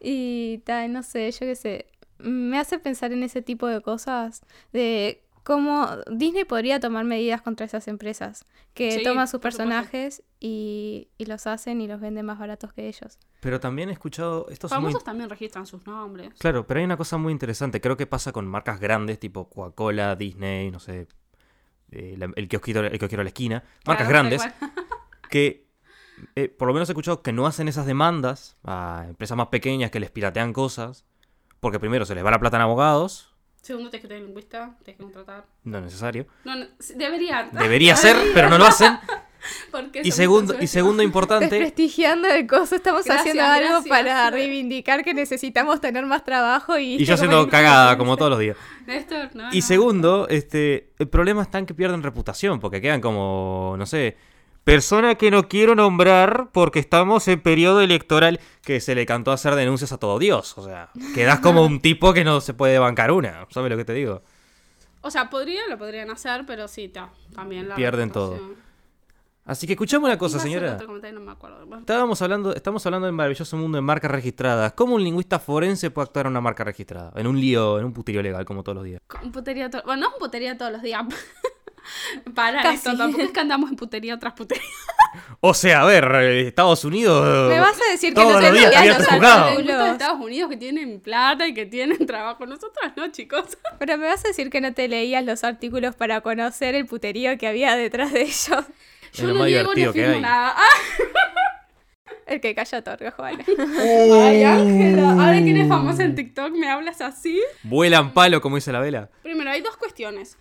Y 0.00 0.58
tal, 0.58 0.92
no 0.92 1.02
sé, 1.02 1.30
yo 1.32 1.40
qué 1.40 1.56
sé. 1.56 1.86
Me 2.18 2.58
hace 2.58 2.78
pensar 2.78 3.12
en 3.12 3.24
ese 3.24 3.42
tipo 3.42 3.66
de 3.66 3.80
cosas. 3.80 4.42
De 4.72 5.22
cómo 5.48 5.88
Disney 6.10 6.44
podría 6.44 6.78
tomar 6.78 7.06
medidas 7.06 7.40
contra 7.40 7.64
esas 7.64 7.88
empresas. 7.88 8.44
Que 8.74 8.92
Sí, 8.92 9.02
toman 9.02 9.26
sus 9.28 9.40
personajes 9.40 10.22
y, 10.38 11.08
y 11.16 11.24
los 11.24 11.46
hacen 11.46 11.80
y 11.80 11.88
los 11.88 12.02
venden 12.02 12.26
más 12.26 12.38
baratos 12.38 12.74
que 12.74 12.86
ellos. 12.86 13.18
Pero 13.40 13.58
también 13.58 13.88
he 13.88 13.92
escuchado, 13.92 14.46
esto 14.50 14.66
es 14.66 14.72
muy 14.74 14.80
Famosos 14.82 15.04
también 15.04 15.30
registran 15.30 15.64
sus 15.64 15.86
nombres. 15.86 16.34
Claro, 16.38 16.66
pero 16.66 16.80
hay 16.80 16.84
una 16.84 16.98
cosa 16.98 17.16
muy 17.16 17.32
interesante. 17.32 17.80
Creo 17.80 17.96
que 17.96 18.06
pasa 18.06 18.30
con 18.30 18.46
marcas 18.46 18.78
grandes 18.78 19.18
tipo 19.18 19.48
Coca-Cola, 19.48 20.16
Disney, 20.16 20.70
no 20.70 20.80
sé, 20.80 21.08
eh, 21.92 22.14
la- 22.18 22.30
el, 22.36 22.46
kiosquito, 22.46 22.80
el 22.80 22.98
kiosquero 22.98 23.22
a 23.22 23.24
la 23.24 23.30
esquina. 23.30 23.64
Marcas 23.86 24.06
Claro, 24.06 24.28
grandes 24.28 24.42
que, 25.30 25.66
eh, 26.36 26.48
por 26.50 26.68
lo 26.68 26.74
menos 26.74 26.90
he 26.90 26.92
escuchado 26.92 27.22
que 27.22 27.32
no 27.32 27.46
hacen 27.46 27.68
esas 27.68 27.86
demandas 27.86 28.58
a 28.64 29.06
empresas 29.08 29.38
más 29.38 29.46
pequeñas 29.46 29.90
que 29.90 29.98
les 29.98 30.10
piratean 30.10 30.52
cosas. 30.52 31.06
Porque 31.60 31.80
primero 31.80 32.04
se 32.04 32.14
les 32.14 32.22
va 32.22 32.30
la 32.30 32.38
plata 32.38 32.56
en 32.58 32.62
abogados 32.64 33.34
Segundo, 33.62 33.90
tienes 33.90 34.02
que 34.02 34.08
tener 34.08 34.22
lingüista, 34.24 34.76
tienes 34.84 34.96
que 34.96 35.02
contratar. 35.02 35.44
No 35.64 35.78
es 35.78 35.84
necesario. 35.84 36.26
No, 36.44 36.56
no, 36.56 36.66
debería. 36.96 37.48
Debería 37.52 37.96
ser, 37.96 38.16
pero 38.34 38.48
no 38.48 38.58
lo 38.58 38.66
hacen. 38.66 38.98
Porque 39.70 40.02
Y 40.04 40.10
segundo, 40.10 40.54
y 40.54 40.58
tan 40.58 40.68
segundo 40.68 41.02
importante, 41.02 41.46
Desprestigiando 41.48 42.28
el 42.28 42.46
coso, 42.46 42.74
estamos 42.74 43.04
Gracias, 43.04 43.20
haciendo 43.20 43.44
algo 43.44 43.68
gracias. 43.68 43.88
para 43.88 44.30
reivindicar 44.30 45.04
que 45.04 45.14
necesitamos 45.14 45.80
tener 45.80 46.04
más 46.06 46.24
trabajo 46.24 46.76
y... 46.76 46.96
y 46.96 47.04
yo 47.04 47.14
haciendo 47.14 47.48
cagada 47.48 47.96
como 47.96 48.16
todos 48.16 48.32
los 48.32 48.40
días. 48.40 48.56
Néstor, 48.86 49.30
no, 49.34 49.52
Y 49.52 49.60
no. 49.60 49.62
segundo, 49.62 50.26
este, 50.28 50.90
el 50.98 51.08
problema 51.08 51.42
está 51.42 51.58
en 51.58 51.66
que 51.66 51.74
pierden 51.74 52.02
reputación, 52.02 52.58
porque 52.58 52.80
quedan 52.80 53.00
como, 53.00 53.76
no 53.78 53.86
sé, 53.86 54.16
persona 54.72 55.14
que 55.14 55.30
no 55.30 55.48
quiero 55.48 55.74
nombrar 55.74 56.50
porque 56.52 56.78
estamos 56.78 57.26
en 57.28 57.40
periodo 57.40 57.80
electoral 57.80 58.38
que 58.62 58.80
se 58.80 58.94
le 58.94 59.06
cantó 59.06 59.32
hacer 59.32 59.54
denuncias 59.54 59.92
a 59.92 59.98
todo 59.98 60.18
Dios. 60.18 60.56
O 60.58 60.64
sea, 60.64 60.90
quedas 61.14 61.40
como 61.40 61.64
un 61.64 61.80
tipo 61.80 62.12
que 62.12 62.22
no 62.24 62.40
se 62.40 62.52
puede 62.54 62.78
bancar 62.78 63.10
una. 63.10 63.46
¿Sabes 63.50 63.70
lo 63.70 63.76
que 63.76 63.84
te 63.84 63.94
digo? 63.94 64.22
O 65.00 65.10
sea, 65.10 65.30
podría, 65.30 65.66
lo 65.68 65.78
podrían 65.78 66.10
hacer, 66.10 66.44
pero 66.46 66.68
sí, 66.68 66.88
ta, 66.88 67.10
también 67.34 67.68
la 67.68 67.76
Pierden 67.76 68.08
reputación. 68.10 68.56
Así 69.46 69.66
que 69.66 69.72
escuchame 69.72 70.04
una 70.04 70.18
cosa, 70.18 70.38
señora. 70.38 70.76
no 70.76 71.20
me. 71.20 71.34
Bueno, 71.34 71.78
Estábamos 71.78 72.20
hablando, 72.20 72.54
estamos 72.54 72.84
hablando 72.84 73.06
del 73.06 73.14
maravilloso 73.14 73.56
mundo 73.56 73.76
de 73.76 73.82
marcas 73.82 74.10
registradas. 74.10 74.74
¿Cómo 74.74 74.96
un 74.96 75.02
lingüista 75.02 75.38
forense 75.38 75.90
puede 75.90 76.04
actuar 76.04 76.26
en 76.26 76.32
una 76.32 76.42
marca 76.42 76.64
registrada? 76.64 77.12
En 77.16 77.26
un 77.26 77.40
lío, 77.40 77.78
en 77.78 77.86
un 77.86 77.94
puterío 77.94 78.20
legal, 78.22 78.44
como 78.44 78.62
todos 78.62 78.76
los 78.76 78.84
días. 78.84 79.00
con 79.06 79.32
putería 79.32 79.70
to- 79.70 79.80
Bueno, 79.86 80.02
no 80.02 80.08
es 80.08 80.14
putería 80.18 80.58
todos 80.58 80.72
los 80.72 80.82
días. 80.82 81.02
Para 82.34 82.62
Casi. 82.62 82.76
esto, 82.76 82.96
tampoco 82.96 83.22
es 83.24 83.30
que 83.30 83.40
andamos 83.40 83.70
en 83.70 83.76
putería 83.76 84.18
tras 84.18 84.34
putería. 84.34 84.64
O 85.40 85.54
sea, 85.54 85.82
a 85.82 85.84
ver, 85.86 86.04
eh, 86.16 86.48
Estados 86.48 86.84
Unidos. 86.84 87.48
¿Me 87.48 87.58
vas 87.60 87.76
a 87.80 87.90
decir 87.92 88.10
que 88.10 88.16
Todos 88.20 88.34
no 88.34 88.40
los 88.40 88.50
te 88.50 88.52
días 88.58 88.64
leías 88.66 88.80
abierto 88.80 89.02
los 89.04 89.08
juzgado. 89.12 89.44
Hay 89.46 89.50
muchos 89.52 89.66
de 89.66 89.72
artículos? 89.72 89.92
Estados 90.02 90.20
Unidos 90.20 90.50
que 90.50 90.56
tienen 90.56 91.00
plata 91.00 91.46
y 91.46 91.54
que 91.54 91.66
tienen 91.66 92.06
trabajo. 92.06 92.44
Nosotras 92.46 92.92
no, 92.96 93.08
chicos. 93.10 93.44
Pero 93.78 93.96
me 93.98 94.06
vas 94.06 94.24
a 94.24 94.28
decir 94.28 94.50
que 94.50 94.60
no 94.60 94.74
te 94.74 94.86
leías 94.88 95.24
los 95.24 95.44
artículos 95.44 95.94
para 95.96 96.20
conocer 96.20 96.74
el 96.74 96.86
puterío 96.86 97.38
que 97.38 97.46
había 97.46 97.74
detrás 97.76 98.12
de 98.12 98.22
ellos. 98.22 98.44
Es 99.12 99.18
Yo 99.20 99.28
lo 99.28 99.32
no 99.34 99.38
más 99.40 99.48
niego 99.48 99.74
ni 99.74 99.80
divertido 99.82 99.92
que 99.92 100.00
afirmo 100.00 100.14
hay. 100.16 100.20
nada. 100.22 100.54
¡Ah! 100.56 100.62
El 102.26 102.40
que 102.42 102.54
calla 102.54 102.78
otorga, 102.78 103.10
Juana. 103.12 103.44
Ay, 103.80 104.44
Ángela. 104.44 105.10
Ahora 105.12 105.42
que 105.42 105.50
eres 105.50 105.68
famosa 105.68 106.04
en 106.04 106.14
TikTok, 106.14 106.50
¿me 106.52 106.68
hablas 106.70 107.00
así? 107.00 107.40
Vuelan 107.62 108.12
palo, 108.12 108.42
como 108.42 108.56
dice 108.56 108.70
la 108.72 108.80
vela. 108.80 109.08
Primero, 109.22 109.50
hay 109.50 109.62
dos 109.62 109.76
cuestiones. 109.78 110.36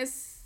Es- 0.00 0.39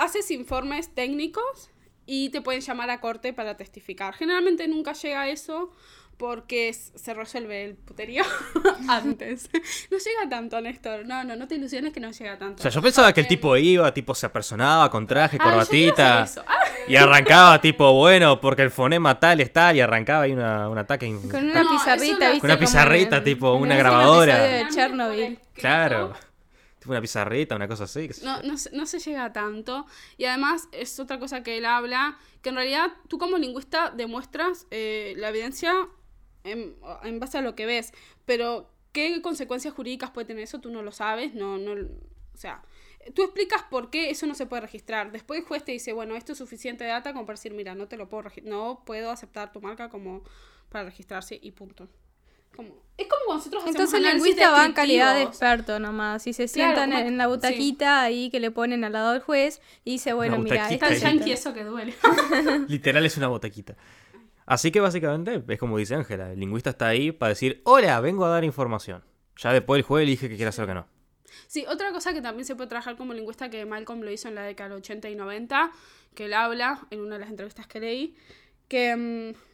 haces 0.00 0.30
informes 0.30 0.94
técnicos 0.94 1.70
y 2.06 2.30
te 2.30 2.40
pueden 2.40 2.60
llamar 2.60 2.90
a 2.90 3.00
corte 3.00 3.32
para 3.32 3.56
testificar. 3.56 4.14
Generalmente 4.14 4.66
nunca 4.66 4.92
llega 4.94 5.22
a 5.22 5.28
eso 5.28 5.70
porque 6.16 6.74
se 6.74 7.14
resuelve 7.14 7.64
el 7.64 7.76
puterío 7.76 8.22
antes. 8.88 9.48
No 9.90 9.96
llega 9.96 10.28
tanto, 10.28 10.60
Néstor. 10.60 11.06
No, 11.06 11.24
no, 11.24 11.34
no 11.34 11.48
te 11.48 11.54
ilusiones 11.54 11.94
que 11.94 12.00
no 12.00 12.10
llega 12.10 12.36
tanto. 12.38 12.60
O 12.60 12.62
sea, 12.62 12.70
yo 12.70 12.82
pensaba 12.82 13.12
que 13.14 13.20
el 13.22 13.26
tipo 13.26 13.56
iba, 13.56 13.94
tipo 13.94 14.14
se 14.14 14.26
apersonaba 14.26 14.90
con 14.90 15.06
traje, 15.06 15.38
Ah, 15.40 15.44
corbatita. 15.44 16.24
Ah, 16.46 16.58
Y 16.88 16.96
arrancaba 16.96 17.58
tipo, 17.60 17.92
bueno, 17.94 18.38
porque 18.40 18.62
el 18.62 18.70
fonema 18.70 19.18
tal 19.18 19.40
es 19.40 19.50
tal, 19.52 19.76
y 19.76 19.80
arrancaba 19.80 20.24
ahí 20.24 20.32
una, 20.32 20.68
un 20.68 20.76
ataque. 20.76 21.06
Con 21.30 21.42
una 21.50 21.62
No, 21.62 21.70
pizarrita, 21.70 22.18
¿viste? 22.30 22.40
Con 22.40 22.50
una 22.50 22.58
pizarrita, 22.58 23.24
tipo, 23.24 23.54
una 23.54 23.76
grabadora. 23.76 24.38
de 24.42 24.68
Chernobyl. 24.68 25.38
Claro. 25.54 26.12
Tipo 26.80 26.90
una 26.92 27.00
pizarrita, 27.00 27.54
una 27.54 27.68
cosa 27.68 27.84
así. 27.84 28.08
No, 28.24 28.42
no, 28.42 28.56
se- 28.58 28.70
no 28.74 28.86
se 28.86 28.98
llega 28.98 29.26
a 29.26 29.32
tanto. 29.32 29.86
Y 30.16 30.24
además 30.24 30.68
es 30.72 30.98
otra 30.98 31.18
cosa 31.20 31.42
que 31.44 31.58
él 31.58 31.66
habla, 31.66 32.18
que 32.42 32.48
en 32.48 32.56
realidad 32.56 32.90
tú 33.06 33.18
como 33.18 33.38
lingüista 33.38 33.90
demuestras 33.90 34.66
eh, 34.72 35.14
la 35.18 35.28
evidencia 35.28 35.88
en, 36.42 36.74
en 37.04 37.20
base 37.20 37.38
a 37.38 37.42
lo 37.42 37.54
que 37.54 37.66
ves, 37.66 37.92
pero 38.24 38.70
qué 38.92 39.20
consecuencias 39.22 39.74
jurídicas 39.74 40.10
puede 40.10 40.26
tener 40.26 40.42
eso 40.42 40.58
tú 40.60 40.70
no 40.70 40.82
lo 40.82 40.90
sabes, 40.90 41.34
no, 41.34 41.58
no, 41.58 41.72
o 41.72 42.36
sea, 42.36 42.62
tú 43.14 43.22
explicas 43.22 43.62
por 43.64 43.90
qué 43.90 44.10
eso 44.10 44.26
no 44.26 44.34
se 44.34 44.46
puede 44.46 44.62
registrar. 44.62 45.12
Después 45.12 45.40
el 45.40 45.46
juez 45.46 45.64
te 45.64 45.72
dice, 45.72 45.92
bueno, 45.92 46.16
esto 46.16 46.32
es 46.32 46.38
suficiente 46.38 46.84
data 46.84 47.12
como 47.12 47.26
para 47.26 47.36
decir, 47.36 47.52
mira, 47.52 47.74
no 47.74 47.88
te 47.88 47.96
lo 47.98 48.08
puedo 48.08 48.30
no 48.44 48.82
puedo 48.86 49.10
aceptar 49.10 49.52
tu 49.52 49.60
marca 49.60 49.90
como 49.90 50.22
para 50.70 50.84
registrarse 50.86 51.38
y 51.40 51.50
punto. 51.52 51.88
Como, 52.56 52.70
es 52.98 53.06
como 53.06 53.24
cuando 53.26 53.34
nosotros 53.36 53.62
hacemos 53.62 53.74
Entonces 53.76 53.94
el 54.00 54.02
lingüista 54.16 54.50
va 54.50 54.66
en 54.66 54.72
calidad 54.72 55.14
de 55.14 55.22
experto 55.22 55.78
nomás. 55.78 56.26
Y 56.26 56.32
se 56.32 56.46
Claro, 56.48 56.74
sientan 56.76 56.90
como- 56.92 57.08
en 57.08 57.16
la 57.18 57.26
butaquita 57.28 58.02
ahí 58.02 58.30
que 58.30 58.40
le 58.40 58.50
ponen 58.50 58.84
al 58.84 58.92
lado 58.92 59.12
del 59.12 59.20
juez 59.22 59.60
y 59.84 59.92
dice, 59.92 60.12
bueno, 60.12 60.38
mira, 60.38 60.64
butaquita 60.64 60.86
Tan 60.86 60.94
es 60.96 61.02
yankee 61.02 61.32
esto. 61.32 61.50
eso 61.50 61.54
que 61.54 61.64
duele. 61.64 61.94
Literal 62.68 63.04
es 63.06 63.16
una 63.16 63.28
botaquita. 63.28 63.76
Así 64.46 64.72
que 64.72 64.80
básicamente 64.80 65.42
es 65.48 65.58
como 65.60 65.78
dice 65.78 65.94
Ángela, 65.94 66.32
el 66.32 66.40
lingüista 66.40 66.70
está 66.70 66.88
ahí 66.88 67.12
para 67.12 67.30
decir, 67.30 67.62
hola, 67.64 68.00
vengo 68.00 68.24
a 68.24 68.28
dar 68.30 68.42
información. 68.44 69.04
Ya 69.36 69.52
después 69.52 69.78
el 69.78 69.84
juez 69.84 70.02
elige 70.02 70.28
que 70.28 70.36
quiere 70.36 70.48
hacer 70.48 70.64
o 70.64 70.66
que 70.66 70.74
no. 70.74 70.86
Sí, 71.46 71.64
otra 71.68 71.92
cosa 71.92 72.12
que 72.12 72.20
también 72.20 72.44
se 72.44 72.56
puede 72.56 72.68
trabajar 72.68 72.96
como 72.96 73.14
lingüista 73.14 73.48
que 73.48 73.64
Malcolm 73.64 74.00
lo 74.02 74.10
hizo 74.10 74.28
en 74.28 74.34
la 74.34 74.42
década 74.42 74.70
del 74.70 74.78
80 74.78 75.08
y 75.08 75.14
90, 75.14 75.70
que 76.14 76.24
él 76.26 76.34
habla 76.34 76.86
en 76.90 77.00
una 77.00 77.14
de 77.14 77.20
las 77.20 77.30
entrevistas 77.30 77.66
que 77.68 77.78
leí, 77.80 78.16
que, 78.68 78.96
mm, 78.96 79.49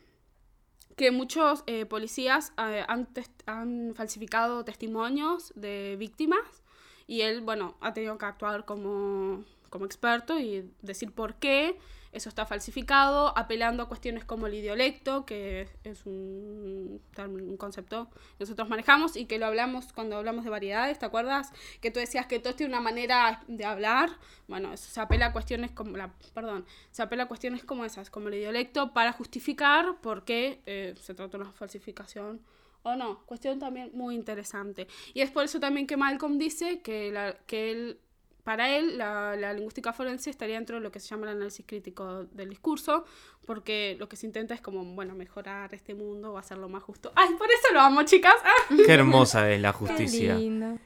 que 0.97 1.11
muchos 1.11 1.63
eh, 1.67 1.85
policías 1.87 2.53
eh, 2.59 2.85
han, 2.89 3.09
han 3.45 3.95
falsificado 3.95 4.65
testimonios 4.65 5.53
de 5.55 5.97
víctimas 5.99 6.63
y 7.07 7.21
él, 7.21 7.43
bueno, 7.43 7.77
ha 7.81 7.93
tenido 7.93 8.19
que 8.19 8.25
actuar 8.25 8.65
como, 8.65 9.45
como 9.71 9.85
experto 9.85 10.39
y 10.39 10.69
decir 10.83 11.13
por 11.13 11.35
qué 11.35 11.79
eso 12.17 12.29
está 12.29 12.47
falsificado, 12.47 13.37
apelando 13.37 13.83
a 13.83 13.89
cuestiones 13.89 14.25
como 14.25 14.47
el 14.47 14.55
idiolecto, 14.55 15.27
que 15.27 15.69
es 15.85 16.07
un, 16.07 17.01
un 17.19 17.57
concepto 17.57 18.09
que 18.11 18.45
nosotros 18.45 18.69
manejamos 18.69 19.17
y 19.17 19.27
que 19.27 19.39
lo 19.39 19.47
hablamos 19.47 19.93
cuando 19.93 20.17
hablamos 20.17 20.45
de 20.45 20.51
variedades, 20.51 20.99
¿te 20.99 21.07
acuerdas? 21.07 21.53
Que 21.81 21.91
tú 21.91 22.01
decías 22.01 22.27
que 22.27 22.39
todos 22.39 22.57
tienen 22.57 22.75
una 22.75 22.83
manera 22.83 23.43
de 23.49 23.65
hablar. 23.65 24.11
Bueno, 24.49 24.77
se 24.77 25.01
apela 25.01 25.27
a 25.27 25.33
cuestiones 25.33 25.73
como 25.73 25.97
la, 25.97 26.13
perdón, 26.35 26.65
se 26.91 27.03
apela 27.03 27.25
a 27.25 27.29
cuestiones 27.29 27.65
como 27.65 27.85
esas, 27.85 28.11
como 28.11 28.29
el 28.29 28.35
idiolecto, 28.35 28.93
para 28.93 29.13
justificar 29.13 29.97
por 30.01 30.25
qué 30.25 30.63
eh, 30.67 30.95
se 31.01 31.15
trata 31.15 31.37
de 31.37 31.45
una 31.45 31.53
falsificación 31.53 32.41
o 32.83 32.95
no. 32.97 33.21
Cuestión 33.27 33.59
también 33.59 33.91
muy 33.93 34.15
interesante. 34.15 34.87
Y 35.13 35.21
es 35.21 35.31
por 35.31 35.45
eso 35.45 35.61
también 35.61 35.87
que 35.87 35.97
Malcolm 35.97 36.39
dice 36.39 36.81
que, 36.81 37.11
la, 37.11 37.35
que 37.47 37.73
él, 37.73 37.99
para 38.47 38.71
él 38.77 38.97
la, 38.97 39.35
la 39.35 39.53
lingüística 39.53 39.93
forense 39.93 40.31
estaría 40.31 40.55
dentro 40.55 40.77
de 40.77 40.81
lo 40.81 40.93
que 40.93 41.01
se 41.01 41.09
llama 41.09 41.25
el 41.25 41.37
análisis 41.37 41.67
crítico 41.67 42.27
del 42.27 42.49
discurso, 42.49 43.05
porque 43.45 43.97
lo 43.99 44.09
que 44.09 44.15
se 44.15 44.25
intenta 44.25 44.55
es 44.55 44.61
como, 44.61 44.85
bueno, 44.85 45.17
mejorar 45.17 45.75
este 45.75 45.97
mundo 45.97 46.33
o 46.33 46.39
hacerlo 46.39 46.69
más 46.69 46.85
justo. 46.85 47.11
¡Ay, 47.17 47.31
por 47.37 47.49
eso 47.49 47.75
lo 47.75 47.81
amo, 47.81 48.05
chicas! 48.05 48.37
¡Ah! 48.45 48.73
Qué 48.87 48.93
hermosa 48.93 49.51
es 49.51 49.61
la 49.61 49.73
justicia. 49.73 50.39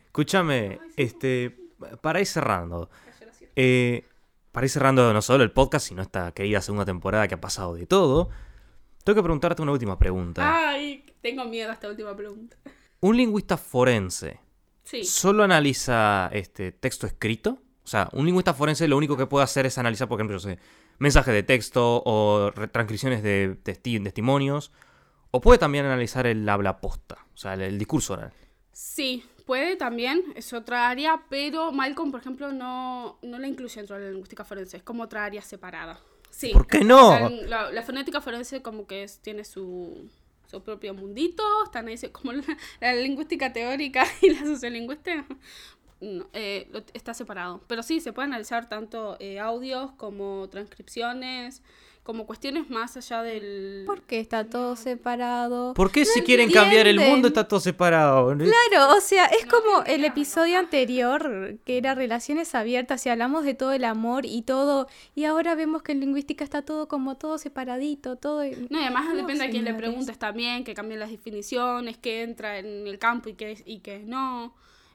Escúchame, 0.07 0.79
este, 0.97 1.55
para 2.01 2.21
ir 2.21 2.27
cerrando, 2.27 2.89
eh, 3.55 4.07
para 4.53 4.65
ir 4.65 4.71
cerrando 4.71 5.13
no 5.13 5.21
solo 5.21 5.45
el 5.45 5.53
podcast, 5.53 5.87
sino 5.87 6.01
esta 6.01 6.33
querida 6.33 6.63
segunda 6.63 6.87
temporada 6.87 7.29
que 7.29 7.35
ha 7.35 7.43
pasado 7.43 7.75
de 7.75 7.85
todo, 7.87 8.31
tengo 9.05 9.17
que 9.17 9.23
preguntarte 9.23 9.61
una 9.61 9.73
última 9.73 9.99
pregunta. 9.99 10.71
¡Ay! 10.71 11.05
Tengo 11.21 11.45
miedo 11.45 11.69
a 11.69 11.75
esta 11.75 11.91
última 11.91 12.17
pregunta. 12.17 12.57
¿Un 13.01 13.19
lingüista 13.19 13.59
forense 13.59 14.41
Sí. 14.91 15.05
solo 15.05 15.45
analiza 15.45 16.29
este 16.33 16.73
texto 16.73 17.07
escrito? 17.07 17.59
O 17.85 17.87
sea, 17.87 18.09
un 18.13 18.27
lingüista 18.27 18.55
forense 18.55 18.87
lo 18.89 18.97
único 18.97 19.17
que 19.17 19.27
puede 19.27 19.45
hacer 19.45 19.67
es 19.67 19.79
analizar, 19.79 20.09
por 20.09 20.19
ejemplo, 20.19 20.39
no 20.39 20.59
mensajes 20.99 21.33
de 21.33 21.43
texto 21.43 22.03
o 22.05 22.53
transcripciones 22.73 23.23
de 23.23 23.57
testi- 23.65 24.03
testimonios. 24.03 24.73
O 25.33 25.41
puede 25.41 25.59
también 25.59 25.85
analizar 25.87 26.27
el 26.27 26.49
habla 26.49 26.81
posta, 26.81 27.25
o 27.35 27.37
sea, 27.37 27.55
el, 27.55 27.61
el 27.63 27.79
discurso 27.79 28.15
oral. 28.15 28.33
Sí, 28.73 29.25
puede 29.47 29.77
también, 29.77 30.25
es 30.35 30.53
otra 30.53 30.89
área, 30.89 31.23
pero 31.31 31.71
Malcolm, 31.71 32.11
por 32.11 32.21
ejemplo, 32.21 32.51
no, 32.53 33.19
no 33.23 33.39
la 33.39 33.47
incluye 33.47 33.77
dentro 33.77 33.97
de 33.97 34.07
la 34.07 34.11
lingüística 34.11 34.45
forense, 34.45 34.79
es 34.79 34.83
como 34.83 35.05
otra 35.05 35.25
área 35.25 35.41
separada. 35.43 36.01
Sí. 36.31 36.51
¿Por 36.53 36.67
qué 36.67 36.81
no? 36.85 37.11
La, 37.13 37.29
la- 37.31 37.71
la 37.71 37.83
fonética 37.83 38.21
forense 38.21 38.61
como 38.61 38.87
que 38.89 39.05
es, 39.05 39.21
tiene 39.21 39.45
su, 39.45 40.09
su 40.51 40.63
propio 40.63 40.95
mundito, 40.95 41.45
están 41.65 41.89
ahí 41.89 41.97
como 42.13 42.33
la, 42.33 42.43
la 42.81 42.95
lingüística 42.95 43.53
teórica 43.53 44.05
y 44.23 44.31
la 44.31 44.41
sociolingüística. 44.41 45.25
no, 46.01 46.27
eh, 46.33 46.69
está 46.93 47.15
separado. 47.15 47.63
Pero 47.67 47.83
sí, 47.83 48.01
se 48.01 48.13
puede 48.13 48.27
analizar 48.27 48.69
tanto 48.69 49.17
eh, 49.21 49.39
audios 49.39 49.93
como 49.93 50.49
transcripciones, 50.49 51.63
como 52.11 52.27
cuestiones 52.27 52.69
más 52.69 52.97
allá 52.97 53.23
del... 53.23 53.85
¿Por 53.87 54.03
qué 54.03 54.19
está 54.19 54.45
todo 54.45 54.75
separado? 54.75 55.75
¿Por 55.75 55.93
qué 55.93 56.05
si 56.05 56.23
quieren 56.23 56.51
cambiar 56.51 56.89
el 56.89 56.99
mundo 56.99 57.29
está 57.29 57.47
todo 57.47 57.61
separado? 57.61 58.37
Claro, 58.37 58.97
o 58.97 59.01
sea, 59.01 59.27
es 59.27 59.47
como 59.47 59.85
el 59.87 60.05
episodio 60.05 60.59
anterior, 60.59 61.55
que 61.65 61.79
era 61.79 61.95
relaciones 61.95 62.53
abiertas, 62.57 63.07
y 63.07 63.11
hablamos 63.11 63.45
de 63.45 63.55
todo 63.55 63.73
el 63.73 63.85
amor 63.85 64.27
y 64.27 64.43
todo, 64.43 64.89
y 65.15 65.23
ahora 65.23 65.55
vemos 65.55 65.85
que 65.85 65.93
en 65.93 66.01
lingüística 66.01 66.43
está 66.43 66.63
todo 66.63 66.89
como 66.89 67.17
todo 67.17 67.39
separadito, 67.39 68.17
todo... 68.17 68.43
No, 68.43 68.81
y 68.81 68.83
además 68.83 69.07
No, 69.11 69.15
depende 69.15 69.45
a 69.45 69.51
quién 69.51 69.65
le 69.65 69.75
preguntes 69.75 70.19
también, 70.19 70.65
que 70.65 70.75
cambien 70.75 70.99
las 70.99 71.13
definiciones, 71.13 71.97
que 71.97 72.23
entra 72.23 72.59
en 72.59 72.89
el 72.89 72.99
campo 72.99 73.29
y 73.29 73.35
que, 73.35 73.63
y 73.65 73.79
que 73.79 74.01
no. 74.01 74.53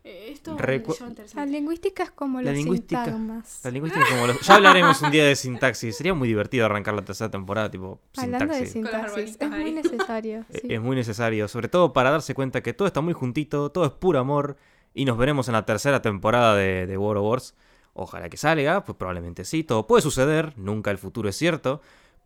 Eh, 0.08 0.30
esto 0.34 0.56
Recu- 0.56 0.94
es 1.24 1.34
La 1.34 1.48
lingüística 1.48 2.04
es 2.04 2.12
como 2.12 2.40
La 2.40 2.52
los 2.52 2.60
lingüística- 2.60 3.06
sintagmas. 3.06 3.60
La 3.64 3.72
lingüística 3.72 4.06
como 4.08 4.28
los- 4.28 4.40
Ya 4.42 4.56
hablaremos 4.56 5.02
un 5.02 5.10
día 5.10 5.26
de 5.26 5.36
sintaxis. 5.36 5.98
Sería 5.98 6.14
muy 6.14 6.28
divertido 6.28 6.68
arrancar 6.68 6.94
la 6.94 7.02
tercera 7.04 7.32
temporada, 7.32 7.72
tipo 7.72 8.00
Hablando 8.16 8.54
de 8.54 8.68
sintaxis. 8.68 8.92
Con 8.92 9.02
los 9.02 9.30
sintaxis, 9.32 9.38
es 9.42 9.50
muy 9.50 9.72
necesario. 9.72 10.46
Sí. 10.62 10.68
Es 10.70 10.80
muy 10.82 10.96
necesario, 10.96 11.48
sobre 11.48 11.70
todo 11.70 11.92
para 11.92 12.12
darse 12.12 12.36
cuenta 12.36 12.62
que 12.62 12.74
todo 12.74 12.88
está 12.88 13.02
muy 13.02 13.14
juntito, 13.14 13.72
todo 13.72 13.84
es 13.86 13.92
puro 13.92 14.20
amor 14.20 14.58
y 14.94 15.06
nos 15.06 15.18
veremos 15.18 15.48
en 15.48 15.54
la 15.54 15.66
tercera 15.66 16.02
temporada 16.04 16.56
de, 16.56 16.86
de 16.86 16.98
World 17.00 17.22
of 17.24 17.30
Wars. 17.32 17.56
Ojalá 17.94 18.30
que 18.30 18.38
salga, 18.38 18.84
pues 18.84 18.96
probablemente 18.98 19.44
sí, 19.44 19.64
todo 19.64 19.88
puede 19.88 20.04
suceder, 20.04 20.54
nunca 20.56 20.92
el 20.92 21.00
futuro 21.00 21.30
es 21.30 21.36
cierto. 21.36 21.82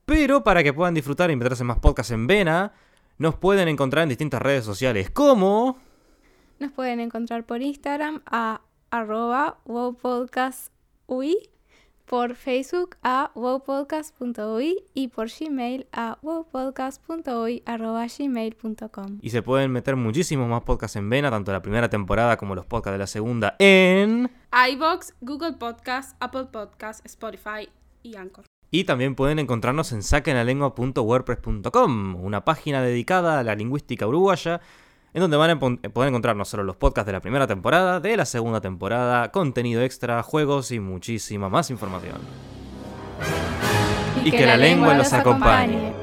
Pero 0.06 0.44
para 0.44 0.64
que 0.64 0.74
puedan 0.74 0.96
disfrutar 0.96 1.32
y 1.32 1.36
meterse 1.38 1.64
más 1.64 1.80
podcasts 1.80 2.12
en 2.12 2.28
Vena, 2.28 2.74
nos 3.20 3.36
pueden 3.36 3.70
encontrar 3.70 4.04
en 4.04 4.10
distintas 4.10 4.42
redes 4.42 4.66
sociales 4.66 5.10
como... 5.12 5.78
Nos 6.60 6.72
pueden 6.74 7.00
encontrar 7.00 7.46
por 7.46 7.62
Instagram 7.62 8.22
a 8.26 8.60
arroba 8.92 9.60
wowpodcastui, 9.64 11.38
por 12.06 12.36
Facebook 12.36 12.98
a 13.02 13.32
wowpodcast.ui 13.34 14.84
y 14.94 15.08
por 15.08 15.30
Gmail 15.30 15.88
a 15.94 16.18
wowpodcast.ui 16.22 17.64
arroba 17.66 18.08
gmail.com. 18.08 19.20
Y 19.22 19.30
se 19.30 19.42
pueden 19.42 19.72
meter 19.72 19.96
muchísimos 19.96 20.50
más 20.50 20.64
podcasts 20.64 20.98
en 20.98 21.10
Vena, 21.10 21.32
tanto 21.32 21.54
la 21.54 21.62
primera 21.62 21.90
temporada 21.90 22.36
como 22.36 22.56
los 22.56 22.66
podcasts 22.66 22.96
de 22.96 23.00
la 23.00 23.08
segunda 23.08 23.56
en... 23.60 24.30
iBox, 24.72 25.14
Google 25.22 25.54
Podcast, 25.54 26.18
Apple 26.20 26.48
Podcast, 26.52 27.06
Spotify 27.06 27.70
y 28.04 28.18
Anchor. 28.18 28.44
Y 28.70 28.84
también 28.84 29.16
pueden 29.16 29.40
encontrarnos 29.40 29.94
en 29.94 30.04
saquenalengua.wordpress.com, 30.04 32.16
una 32.16 32.44
página 32.44 32.82
dedicada 32.82 33.40
a 33.40 33.44
la 33.44 33.56
lingüística 33.56 34.06
uruguaya, 34.06 34.60
en 35.14 35.22
donde 35.22 35.38
van 35.38 35.50
a 35.52 35.60
pon- 35.60 35.78
poder 35.78 36.10
encontrar 36.10 36.36
no 36.36 36.46
solo 36.46 36.64
los 36.64 36.76
podcasts 36.76 37.06
de 37.08 37.14
la 37.14 37.20
primera 37.22 37.48
temporada, 37.48 38.00
de 38.00 38.16
la 38.18 38.26
segunda 38.26 38.62
temporada, 38.62 39.32
contenido 39.32 39.82
extra, 39.82 40.22
juegos 40.24 40.72
y 40.72 40.80
muchísima 40.80 41.50
más 41.50 41.70
información. 41.70 42.18
Y 44.24 44.32
que 44.32 44.46
la 44.46 44.58
lengua 44.58 44.94
los 44.94 45.14
acompañe. 45.14 45.94